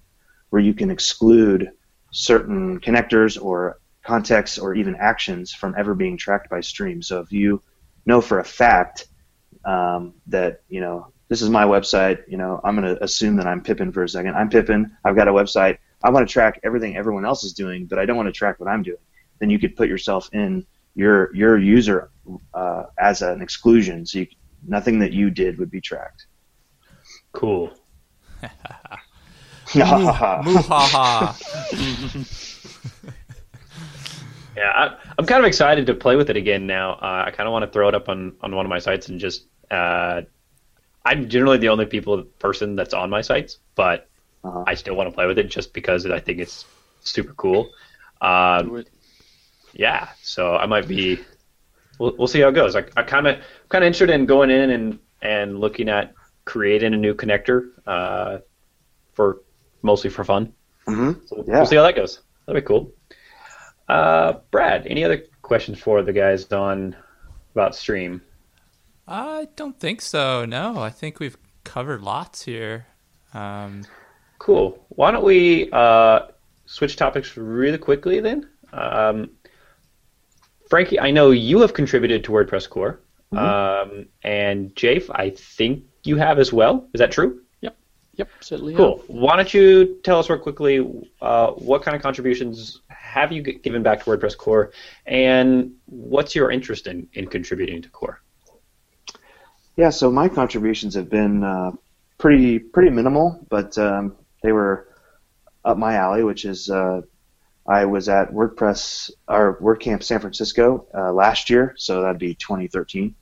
[0.51, 1.71] where you can exclude
[2.11, 7.03] certain connectors or contexts or even actions from ever being tracked by stream.
[7.03, 7.63] So if you
[8.07, 9.09] know for a fact
[9.65, 13.47] um, that, you know, this is my website, you know, I'm going to assume that
[13.47, 14.35] I'm Pippin for a second.
[14.35, 14.97] I'm Pippin.
[15.05, 15.79] I've got a website.
[16.03, 18.61] I want to track everything everyone else is doing, but I don't want to track
[18.61, 18.99] what I'm doing
[19.39, 22.11] then you could put yourself in your your user
[22.55, 24.27] uh, as an exclusion, so you,
[24.67, 26.27] nothing that you did would be tracked.
[27.33, 27.73] Cool.
[29.73, 31.35] Muhaha.
[34.57, 36.95] Yeah, I, I'm kind of excited to play with it again now.
[36.95, 39.09] Uh, I kind of want to throw it up on, on one of my sites
[39.09, 39.45] and just.
[39.71, 40.23] Uh,
[41.05, 44.09] I'm generally the only people person that's on my sites, but
[44.43, 44.65] Uh-huh.
[44.67, 46.65] I still want to play with it just because I think it's
[47.03, 47.71] super cool.
[48.21, 48.89] Um, Do it.
[49.75, 51.21] yeah, so I might be
[52.01, 52.75] we'll, we'll see how it goes.
[52.75, 56.15] I, I kind of kind of interested in going in and and looking at
[56.47, 58.39] creating a new connector uh,
[59.13, 59.43] for
[59.83, 60.53] mostly for fun.
[60.87, 61.27] Mm-hmm.
[61.27, 61.57] So Yeah.
[61.57, 62.21] We'll see how that goes.
[62.47, 62.93] That'd be cool.
[63.89, 66.97] Uh, Brad, any other questions for the guys on
[67.55, 68.23] about stream?
[69.07, 70.45] I don't think so.
[70.45, 72.87] No, I think we've covered lots here.
[73.33, 73.85] Um,
[74.39, 74.85] Cool.
[74.91, 76.21] Why don't we uh,
[76.67, 78.49] switch topics really quickly then?
[78.73, 79.31] Um,
[80.71, 83.01] Frankie, I know you have contributed to WordPress core,
[83.33, 86.87] um, and Japh, I think you have as well.
[86.95, 87.43] Is that true?
[88.19, 88.75] Yep, certainly.
[88.75, 89.03] Cool.
[89.07, 90.81] Why don't you tell us real quickly
[91.23, 94.73] uh, what kind of contributions have you given back to WordPress core,
[95.07, 98.21] and what's your interest in, in contributing to core?
[99.77, 101.71] Yeah, so my contributions have been uh,
[102.19, 104.89] pretty pretty minimal, but um, they were
[105.65, 107.03] up my alley, which is uh,
[107.69, 113.15] I was at WordPress or WordCamp San Francisco uh, last year, so that'd be 2013,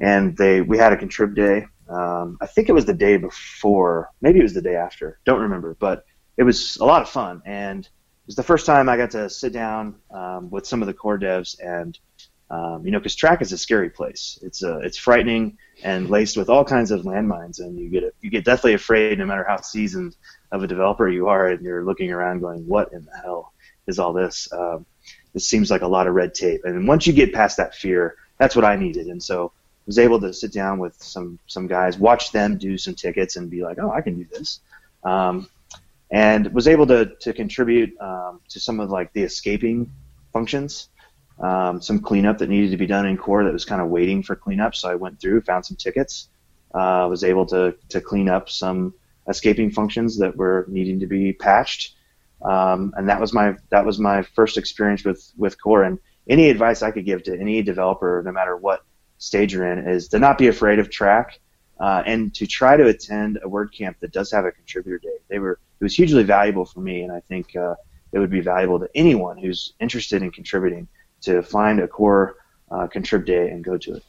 [0.00, 1.66] and they we had a contrib day.
[1.88, 5.40] Um, I think it was the day before, maybe it was the day after, don't
[5.40, 8.96] remember, but it was a lot of fun, and it was the first time I
[8.96, 11.98] got to sit down um, with some of the core devs and.
[12.50, 14.38] Um, you know, because Trac is a scary place.
[14.42, 18.28] It's uh, it's frightening and laced with all kinds of landmines, and you get you
[18.28, 20.14] get deathly afraid no matter how seasoned
[20.52, 23.54] of a developer you are, and you're looking around going, "What in the hell
[23.86, 24.84] is all this?" Um,
[25.32, 28.16] this seems like a lot of red tape, and once you get past that fear,
[28.38, 29.50] that's what I needed, and so
[29.86, 33.50] was able to sit down with some some guys, watch them do some tickets, and
[33.50, 34.60] be like, "Oh, I can do this,"
[35.04, 35.48] um,
[36.10, 39.90] and was able to to contribute um, to some of like the escaping
[40.32, 40.88] functions
[41.40, 44.22] um, some cleanup that needed to be done in core that was kind of waiting
[44.22, 44.74] for cleanup.
[44.74, 46.28] So I went through, found some tickets,
[46.74, 48.94] uh, was able to, to clean up some
[49.28, 51.96] escaping functions that were needing to be patched.
[52.42, 55.82] Um, and that was my that was my first experience with with core.
[55.82, 58.84] And any advice I could give to any developer, no matter what
[59.24, 61.26] stage you're in, is to not be afraid of Trac.
[61.80, 65.16] Uh, and to try to attend a WordCamp that does have a contributor day.
[65.28, 67.74] They were it was hugely valuable for me, and I think uh,
[68.12, 70.86] it would be valuable to anyone who's interested in contributing
[71.22, 72.36] to find a core
[72.70, 74.04] uh, contrib day and go to it.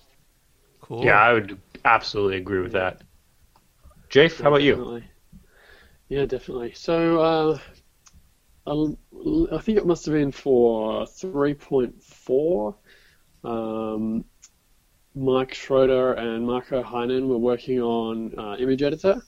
[0.81, 1.03] cool.
[1.03, 3.01] Yeah, I would absolutely agree with that.
[4.09, 4.73] Japh, how about you?
[4.73, 5.03] Definitely.
[6.07, 6.73] Yeah, definitely.
[6.73, 7.59] So uh,
[8.67, 8.97] I'll-
[9.51, 12.75] I think it must have been for 3.4.
[13.43, 14.25] Um,
[15.15, 19.21] Mike Schroder and Marko Heijnen were working on uh, image editor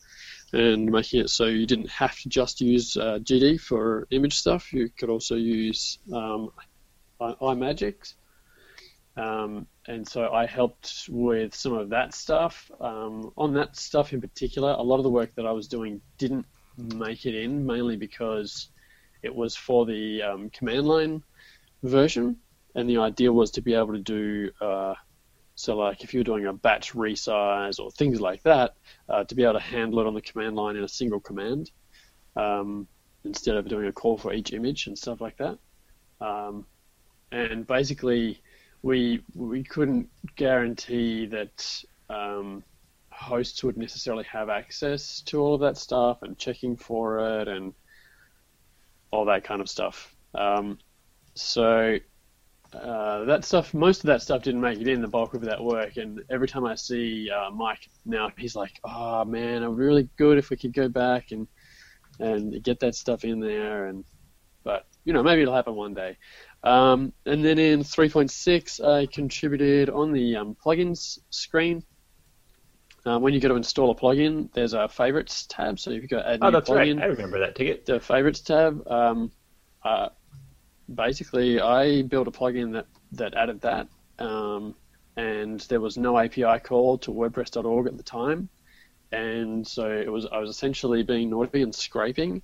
[0.52, 4.73] and making it so you didn't have to just use uh, GD for image stuff.
[4.73, 6.52] You could also use um,
[7.21, 8.13] I- Imagick.
[9.15, 12.69] Um, and so I helped with some of that stuff.
[12.82, 16.02] Um, on that stuff in particular, a lot of the work that I was doing
[16.17, 16.45] didn't
[16.78, 18.69] make it in, mainly because
[19.23, 21.23] it was for the um, command line
[21.82, 22.38] version,
[22.76, 24.93] and the idea was to be able to do uh,
[25.57, 28.75] so, like if you're doing a batch resize or things like that,
[29.09, 31.71] uh, to be able to handle it on the command line in a single command
[32.35, 32.87] um,
[33.25, 35.57] instead of doing a call for each image and stuff like that.
[36.21, 36.67] Um,
[37.31, 38.39] and basically,
[38.83, 42.63] we we couldn't guarantee that um,
[43.09, 47.73] hosts would necessarily have access to all of that stuff and checking for it and
[49.09, 50.15] all that kind of stuff.
[50.35, 50.77] Um,
[51.33, 51.97] so
[52.73, 55.63] uh, that stuff, most of that stuff didn't make it in the bulk of that
[55.63, 55.97] work.
[55.97, 60.38] And every time I see uh, Mike now, he's like, "Oh man, be really good
[60.38, 61.47] if we could go back and
[62.19, 64.03] and get that stuff in there." And
[64.63, 66.17] but you know, maybe it'll happen one day.
[66.63, 71.82] Um, and then in 3.6, I contributed on the um, plugins screen.
[73.06, 75.80] Uh, when you go to install a plugin, there's a favorites tab.
[75.80, 76.89] So if you go add Oh, new that's right.
[76.89, 77.86] plugin, I remember that ticket.
[77.86, 78.86] the favorites tab.
[78.91, 79.32] Um,
[79.86, 80.10] uh,
[80.93, 83.88] basically, I built a plugin that, that added that,
[84.19, 84.76] um,
[85.15, 88.50] and there was no API call to WordPress.org at the time,
[89.12, 92.41] and so it was I was essentially being naughty and scraping,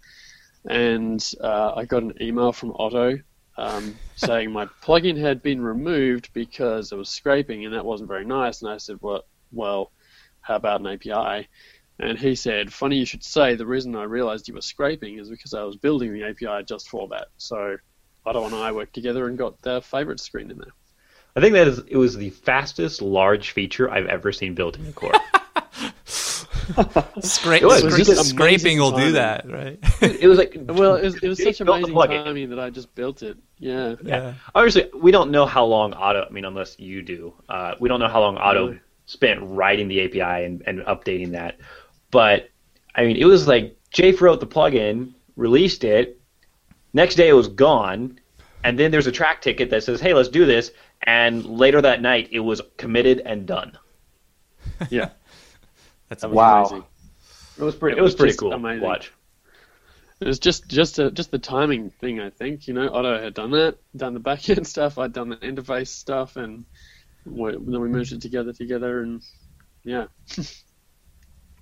[0.70, 3.20] and uh, I got an email from Otto
[3.58, 8.26] um, saying my plugin had been removed because it was scraping, and that wasn't very
[8.26, 8.62] nice.
[8.62, 9.92] And I said, well, well,
[10.42, 11.48] how about an API?
[12.00, 15.30] And he said, funny you should say, the reason I realized you were scraping is
[15.30, 17.28] because I was building the API just for that.
[17.38, 17.78] So
[18.26, 20.72] Otto and I worked together and got the favorite screen in there.
[21.36, 24.86] I think that is it was the fastest large feature I've ever seen built in
[24.88, 25.12] a core.
[26.64, 29.80] Scra- It was scra- just amazing scraping will do that, right?
[30.02, 33.22] it was like Well, it was, it was such amazing timing that I just built
[33.24, 33.38] it.
[33.60, 33.96] Yeah.
[34.04, 34.36] yeah.
[34.56, 36.26] obviously we don't know how long Otto.
[36.30, 38.80] I mean, unless you do, uh, we don't know how long Otto Really?
[39.06, 41.58] spent writing the API and, and updating that.
[42.12, 42.50] But
[42.96, 46.20] I mean, it was like Japh wrote the plugin, released it.
[46.94, 48.20] Next day it was gone,
[48.64, 50.72] and then there's a Trac ticket that says, "Hey, let's do this."
[51.06, 53.78] and later that night it was committed and done.
[54.90, 55.10] Yeah.
[56.08, 56.62] That's Wow.
[56.62, 56.84] amazing.
[57.60, 57.98] It was pretty.
[57.98, 58.54] It It was was pretty cool.
[58.54, 58.84] amazing.
[58.88, 59.12] Watch.
[60.22, 62.68] It was just just a, just the timing thing, I think.
[62.70, 64.98] You know, Otto had done that, done the back end stuff.
[64.98, 66.64] I'd done the interface stuff, and
[67.26, 69.22] we, then we merged it together together, and
[69.84, 70.06] yeah.
[70.30, 70.64] It's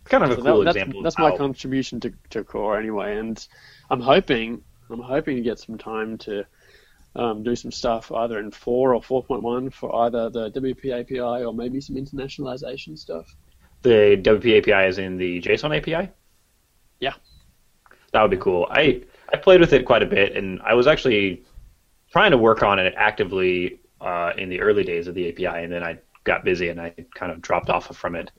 [0.05, 0.99] kind of a cool that, that's example.
[0.99, 3.45] of that's my contribution to, to core anyway, and
[3.89, 6.45] I'm hoping I'm hoping to get some time to
[7.15, 11.53] um, do some stuff either in four or 4.1 for either the WP API or
[11.53, 13.35] maybe some internationalization stuff.
[13.81, 16.09] the WP API is in the JSON API.
[16.99, 17.13] Yeah.
[18.13, 18.67] That would be cool.
[18.69, 21.43] I I played with it quite a bit, and I was actually
[22.11, 25.71] trying to work on it actively uh, in the early days of the API, and
[25.71, 28.31] then I got busy and I kind of dropped off from it.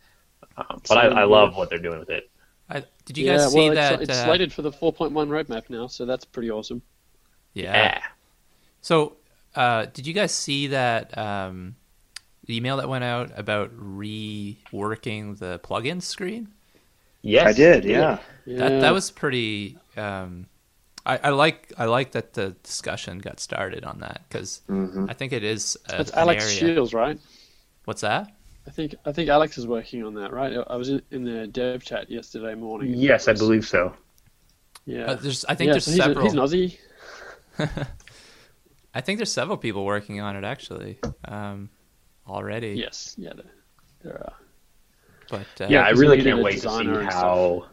[0.56, 2.30] Um, but I, I love what they're doing with it.
[2.70, 3.92] I, did you yeah, guys see well, that?
[3.94, 6.80] it's, it's uh, slated for the 4.1 roadmap now, so that's pretty awesome.
[7.54, 7.72] yeah.
[7.74, 8.02] Yeah.
[8.80, 9.16] So,
[9.54, 11.76] uh, did you guys see that um,
[12.48, 16.48] email that went out about reworking the plugin screen?
[17.22, 18.18] Yes, I did, yeah.
[18.46, 18.58] Yeah.
[18.68, 19.78] That that was pretty.
[19.96, 20.46] Um,
[21.06, 25.08] I, I like I like that the discussion got started on that because Mhm.
[25.08, 25.76] I think it is.
[25.88, 26.74] A, That's an Alex area.
[26.74, 27.18] Shiels, right?
[27.84, 28.32] What's that?
[28.66, 30.56] I think I think Alex is working on that, right?
[30.68, 32.92] I was in, in the dev chat yesterday morning.
[32.94, 33.94] Yes, I believe so.
[34.86, 36.24] Yeah, Uh, there's I think yeah, there's so he's, a, several.
[36.24, 36.78] he's an Aussie.
[38.94, 41.70] I think there's several people working on it actually um,
[42.26, 42.74] already.
[42.74, 43.44] Yes, yeah, there,
[44.02, 44.32] there are.
[45.30, 47.66] But uh, yeah, I really can't wait to see designer and how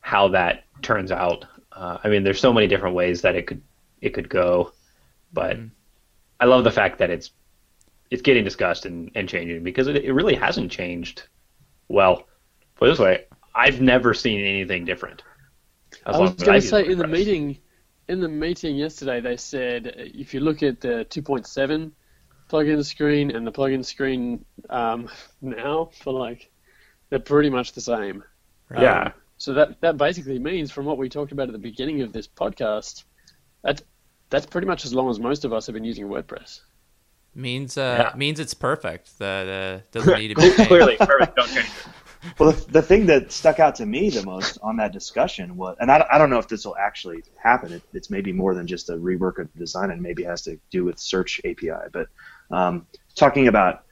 [0.00, 1.44] how that turns out.
[1.72, 3.62] Uh, I mean, there's so many different ways that it could
[4.00, 4.72] it could go,
[5.32, 5.70] but Mhm.
[6.40, 7.30] I love the fact that it's
[8.10, 11.22] it's getting discussed and, and changing because it, it really hasn't changed.
[11.88, 12.26] Well,
[12.76, 15.22] put it this way, I've never seen anything different.
[16.06, 17.58] As I was going to say in the meeting,
[18.08, 21.92] in the meeting yesterday, they said if you look at the 2.7
[22.48, 25.08] plugin screen and the plugin screen um,
[25.40, 26.50] now, for like,
[27.08, 28.22] they're pretty much the same.
[28.68, 28.82] right.
[28.82, 32.12] Yeah, So that that basically means, from what we talked about at the beginning of
[32.12, 33.04] this podcast,
[33.62, 33.82] that
[34.30, 36.60] that's pretty much as long as most of us have been using WordPress.
[37.34, 38.18] Means uh, Yeah.
[38.18, 39.18] means it's perfect.
[39.18, 41.36] The, the doesn't need to be clearly, perfect.
[41.36, 41.72] Don't change it.
[42.38, 45.78] Well, the, the thing that stuck out to me the most on that discussion was,
[45.80, 47.72] and I, I don't know if this will actually happen.
[47.72, 50.84] It, it's maybe more than just a rework of design, and maybe has to do
[50.84, 51.88] with search API.
[51.90, 52.08] But
[52.50, 53.84] um, talking about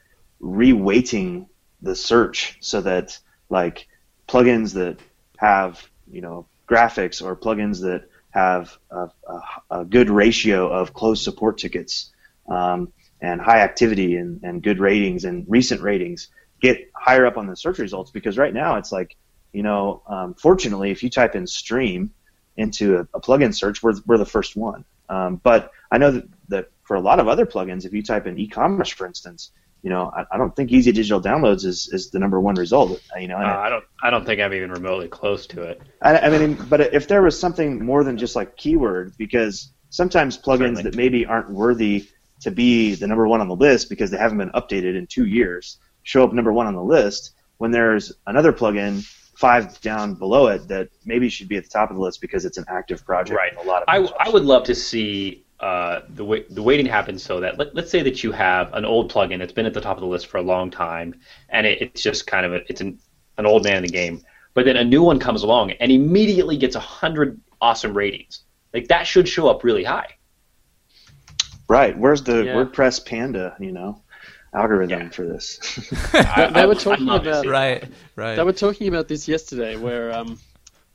[0.43, 1.47] reweighting
[1.81, 3.19] the search so that
[3.49, 3.89] like
[4.29, 4.99] plugins that
[5.39, 9.41] have you know graphics or plugins that have a, a,
[9.81, 12.13] a good ratio of closed support tickets
[12.49, 16.29] um, and high activity and, and good ratings and recent ratings
[16.61, 19.17] get higher up on the search results because right now it's like
[19.53, 22.11] you know um, fortunately if you type in stream
[22.57, 26.29] into a, a plugin search we're, we're the first one um, but i know that,
[26.49, 29.51] that for a lot of other plugins if you type in e-commerce for instance
[29.83, 33.01] you know i, I don't think easy digital downloads is, is the number one result
[33.21, 33.85] you know Uh, I- I don't.
[34.03, 35.81] I don't think I'm even remotely close to it.
[36.03, 40.37] I, I mean, but if there was something more than just like keyword, because sometimes
[40.39, 40.83] plugins Certainly.
[40.85, 42.09] that maybe aren't worthy
[42.41, 45.27] to be the number one on the list because they haven't been updated in two
[45.27, 45.79] years
[46.09, 49.05] show up number one on the list when there's another plugin
[49.37, 52.47] five down below it that maybe should be at the top of the list because
[52.47, 53.37] it's an active project.
[53.37, 53.55] Right.
[53.57, 57.19] A lot of I, I would love to see uh, the way, the weighting happen
[57.19, 59.83] so that let, let's say that you have an old plugin that's been at the
[59.83, 61.15] top of the list for a long time
[61.51, 62.99] and it, it's just kind of a, it's an,
[63.37, 64.23] an old man in the game,
[64.55, 68.45] but then a new one comes along and immediately gets a hundred awesome ratings.
[68.73, 70.15] Like that should show up really high.
[71.69, 71.97] Right.
[71.97, 72.55] Where's the Yeah.
[72.55, 73.57] WordPress Panda?
[73.61, 74.03] You know,
[74.55, 75.09] algorithm Yeah.
[75.11, 75.59] for this.
[76.15, 77.49] I- they were talking about- see.
[77.49, 77.85] Right,
[78.17, 78.37] right.
[78.37, 80.39] They were talking about this yesterday, where um,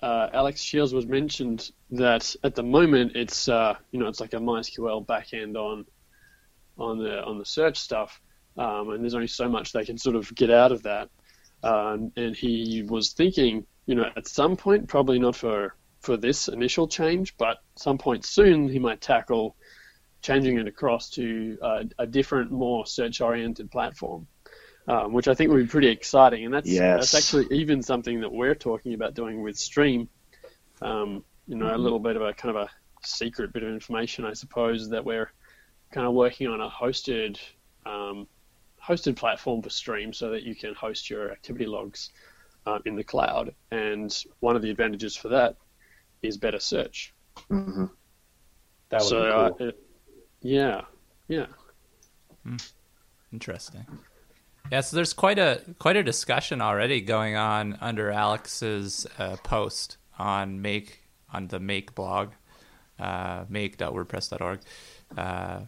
[0.01, 4.33] uh, Alex Shiels was mentioned that at the moment it's uh, you know it's like
[4.33, 5.85] a MySQL backend on
[6.77, 8.19] on the on the search stuff,
[8.57, 11.09] um, and there's only so much they can sort of get out of that.
[11.61, 16.49] Uh, and he was thinking, you know, at some point, probably not for for this
[16.49, 19.55] initial change, but some point soon he might tackle
[20.23, 24.25] changing it across to uh, a different, more search-oriented platform
[24.87, 26.45] um, which I think would be pretty exciting.
[26.45, 27.11] And that's Yes.
[27.11, 30.09] that's actually even something that we're talking about doing with Stream.
[30.81, 32.69] Um, you know, a little bit of a kind of a
[33.05, 35.31] secret bit of information, I suppose, that we're
[35.91, 37.37] kind of working on a hosted
[37.85, 38.27] um,
[38.85, 42.09] hosted platform for Stream, so that you can host your activity logs
[42.65, 43.55] uh, in the cloud.
[43.71, 45.55] And one of the advantages for that
[46.21, 47.13] is better search.
[47.47, 47.85] hmm
[48.89, 49.67] That would so, be uh, cool.
[49.67, 49.82] it-
[50.43, 50.81] yeah,
[51.27, 51.47] yeah.
[53.31, 53.87] Interesting.
[54.71, 59.97] Yeah, so there's quite a quite a discussion already going on under Alex's uh, post
[60.19, 61.01] on make
[61.33, 62.31] on the Make blog,
[62.99, 64.59] uh, make.wordpress.org,
[65.17, 65.61] uh,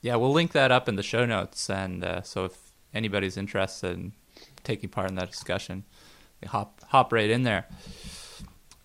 [0.00, 2.56] yeah, we'll link that up in the show notes, and uh, so if
[2.94, 4.12] anybody's interested in
[4.62, 5.84] taking part in that discussion,
[6.46, 7.66] hop hop right in there.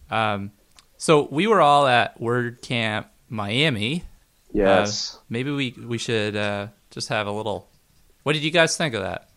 [0.10, 0.52] Um,
[0.98, 4.04] so we were all at WordCamp Miami.
[4.54, 5.16] Yes.
[5.16, 7.68] Uh, maybe we we should uh, just have a little.
[8.24, 9.30] What did you guys think of that?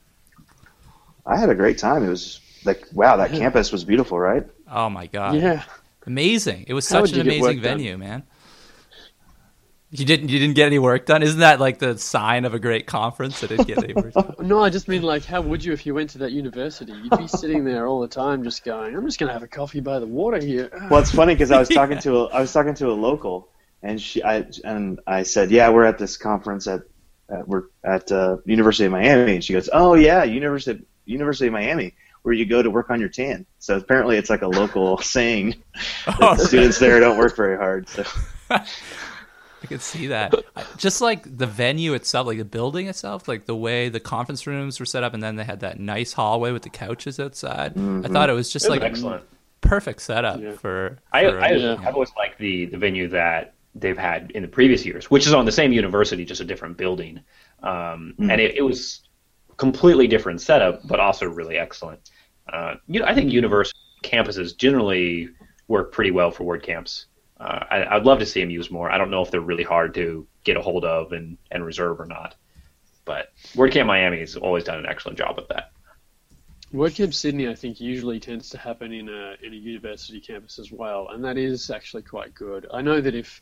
[1.25, 2.05] I had a great time.
[2.05, 4.47] It was like wow, that campus was beautiful, right?
[4.71, 5.35] Oh my god!
[5.37, 5.65] Yeah.
[6.07, 6.67] amazing!
[6.69, 7.63] It was How such an amazing work done?
[7.63, 8.23] venue, man.
[9.91, 11.23] You didn't you didn't get any work done?
[11.23, 13.41] Isn't that like the sign of a great conference?
[13.41, 14.35] that didn't get any work done.
[14.41, 16.93] No, I just mean like, how would you if you went to that university?
[16.93, 19.81] You'd be sitting there all the time, just going, "I'm just gonna have a coffee
[19.81, 22.53] by the water here." Well, it's funny because I was talking to a, I was
[22.53, 23.49] talking to a local,
[23.83, 26.83] and she I and I said, yeah, we're at this conference at,
[27.31, 31.53] at we're at uh, University of Miami, and she goes, oh yeah, University University of
[31.53, 33.47] Miami, where you go to work on your tan.
[33.59, 35.55] So apparently, it's like a local saying.
[36.21, 37.89] Oh, the students there don't work very hard.
[37.89, 38.05] So
[38.51, 40.33] I could see that.
[40.77, 44.79] Just like the venue itself, like the building itself, like the way the conference rooms
[44.79, 47.77] were set up, and then they had that nice hallway with the couches outside.
[47.77, 49.25] I thought it was just It was like excellent.
[49.63, 50.53] perfect setup Yeah.
[50.53, 50.99] for.
[51.13, 51.77] I, for I, Yeah.
[51.81, 55.33] I've always liked the, the venue that they've had in the previous years, which is
[55.33, 57.21] on the same university, just a different building.
[57.63, 59.03] Um, And it, it was
[59.57, 62.11] completely different setup, but also really excellent.
[62.53, 65.31] Uh, you know, I think university campuses generally
[65.69, 67.07] work pretty well for WordCamps.
[67.39, 68.91] Uh, I, I'd love to see them use more.
[68.91, 72.01] I don't know if they're really hard to get a hold of and, and reserve
[72.01, 72.35] or not.
[73.05, 75.73] But WordCamp Miami has always done an excellent job with that.
[76.73, 80.73] WordCamp Sydney, I think, usually tends to happen in a in a university campus as
[80.73, 82.67] well, and that is actually quite good.
[82.73, 83.41] I know that if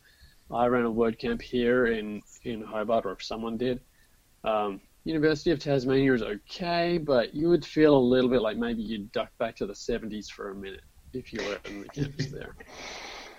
[0.51, 3.80] I ran a WordCamp here in in Hobart, or if someone did,
[4.45, 8.82] um, University of Tasmania is okay, but you would feel a little bit like maybe
[8.82, 10.82] you'd duck back to the 70s for a minute
[11.12, 12.55] if you were in the campus there.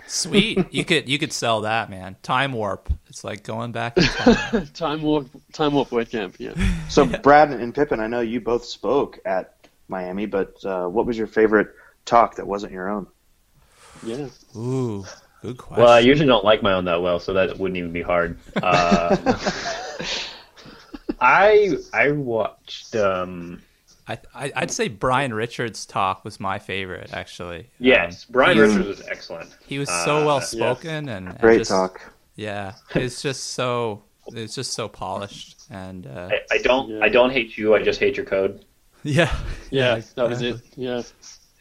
[0.08, 2.16] Sweet, you could you could sell that, man.
[2.22, 2.91] Time warp.
[3.08, 3.97] It's like going back.
[3.97, 4.68] In time.
[4.74, 6.53] time warp, time warp WordCamp, yeah.
[6.89, 11.18] so Brad and Pippin, I know you both spoke at Miami, but uh, what was
[11.18, 11.70] your favorite
[12.06, 13.08] talk that wasn't your own?
[14.03, 14.28] Yeah.
[14.56, 15.06] Ooh,
[15.46, 15.84] good question.
[15.84, 18.38] Well, I usually don't like my own that well, so that wouldn't even be hard.
[18.62, 19.16] Uh,
[21.20, 22.96] I I watched.
[22.96, 23.62] Um,
[24.08, 27.70] I, I I'd say Brian Richards' talk was my favorite, actually.
[27.80, 29.56] yes, Um, Brian he, Richards was excellent.
[29.66, 32.02] He was so Uh, well spoken and, and Great just- talk.
[32.36, 37.00] Yeah, it's just so it's just so polished and uh, I, I don't Yeah.
[37.02, 37.76] I don't hate you.
[37.76, 38.66] I just hate your code.
[39.04, 39.34] yeah,
[39.72, 40.58] Yeah, that was it.
[40.76, 41.02] Yeah.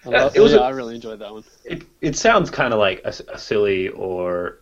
[0.05, 1.44] I, Yeah, love, it was yeah, a- I really enjoyed that one.
[1.64, 4.61] It it sounds kind of like a, a silly or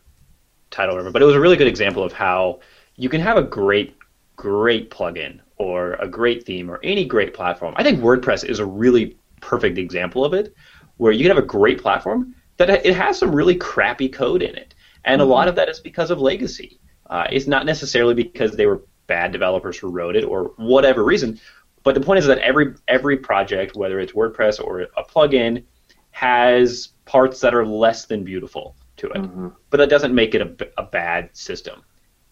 [0.71, 2.61] title, or whatever, but it was a really good example of how
[2.97, 3.97] you can have a great
[4.37, 7.75] great plugin or a great theme or any great platform.
[7.77, 10.55] I think WordPress is a really perfect example of it,
[10.97, 14.57] where you can have a great platform that it has some really crappy code in
[14.57, 14.75] it,
[15.05, 16.81] and a lot of that is because of legacy.
[17.11, 21.39] Uh, it's not necessarily because they were bad developers who wrote it or whatever reason,
[21.83, 25.65] but the point is that every every project, whether it's WordPress or a plugin,
[26.11, 29.23] has parts that are less than beautiful to it.
[29.23, 29.49] Mm-hmm.
[29.71, 31.83] But that doesn't make it a, a bad system.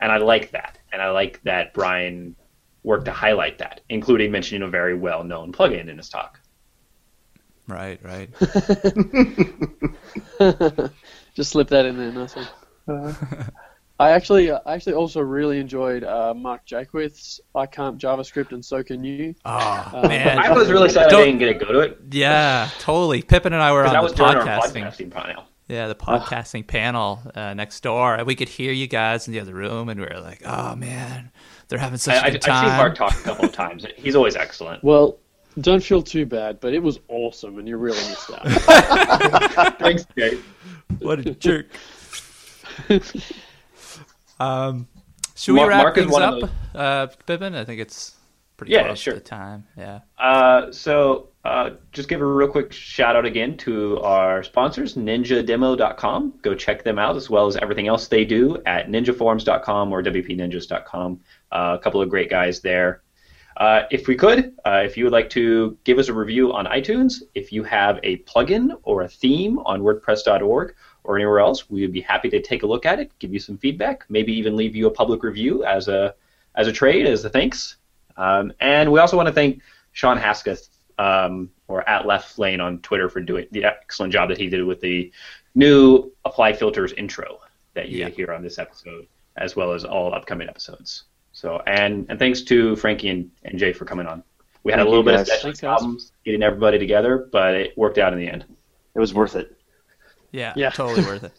[0.00, 0.78] And I like that.
[0.92, 2.36] And I like that Brian
[2.82, 6.40] worked to highlight that, including mentioning a very well known plugin in his talk.
[7.66, 8.30] right, right.
[11.34, 12.46] Just slip that in there, nothing.
[14.00, 18.82] I actually, I actually also really enjoyed uh, Mark Jaquith's "I Can't JavaScript and So
[18.82, 21.72] Can You." Oh Uh, man, I was really sad I Don't- didn't get to go
[21.72, 21.98] to it.
[22.10, 23.22] yeah, totally.
[23.22, 24.84] Pippin and I were on that the was during podcasting.
[24.86, 25.44] podcasting panel.
[25.68, 28.16] Yeah, the podcasting panel uh, next door.
[28.16, 30.74] and We could hear you guys in the other room, and we were like, "Oh
[30.74, 31.30] man,
[31.68, 33.86] they're having such I, a I, good I've seen Mark talk a couple of times.
[33.96, 34.82] He's always excellent.
[34.82, 35.18] Well,
[35.60, 39.76] don't feel too bad, but it was awesome, and you really missed out.
[39.78, 40.40] Thanks, Jake.
[41.00, 41.66] What a jerk.
[44.40, 44.88] um,
[45.36, 47.54] should we Mark- wrap Mark things one of up, uh, Pippin?
[47.54, 48.16] I think it's
[48.56, 49.14] pretty Yeah, close sure.
[49.14, 49.66] to the time.
[49.76, 50.00] Yeah.
[50.18, 56.34] Uh, so uh, just give a real quick shout out again to our sponsors, ninjademo.com.
[56.42, 61.20] Go check them out as well as everything else they do at ninjaforms.com or wpninjas.com.
[61.52, 63.02] Uh, a couple of great guys there.
[63.56, 66.66] Uh, if we could, uh, if you would like to give us a review on
[66.66, 70.74] iTunes, if you have a plugin or a theme on WordPress.org
[71.04, 73.38] or anywhere else, we would be happy to take a look at it, give you
[73.40, 76.14] some feedback, maybe even leave you a public review as a
[76.56, 77.76] as a trade, as a thanks.
[78.16, 82.80] Um, and we also want to thank Shawn Hesketh um, or at Left Lane on
[82.80, 85.10] Twitter for doing the excellent job that he did with the
[85.54, 87.40] new Apply Filters intro
[87.74, 88.08] that you Yeah.
[88.08, 91.04] hear on this episode, as well as all upcoming episodes.
[91.32, 94.22] So, and and thanks to Frankie and, and Jay for coming on.
[94.64, 95.40] We had Thank a little bit of guys.
[95.42, 95.68] Thanks, guys.
[95.78, 98.44] problems getting everybody together, but it worked out in the end.
[98.94, 99.56] It was worth it.
[100.32, 100.70] Yeah, Yeah.
[100.70, 101.32] totally worth it.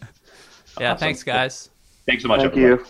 [0.80, 1.70] yeah, thanks, guys.
[2.06, 2.82] Thanks so much, Thank everybody.
[2.82, 2.86] you.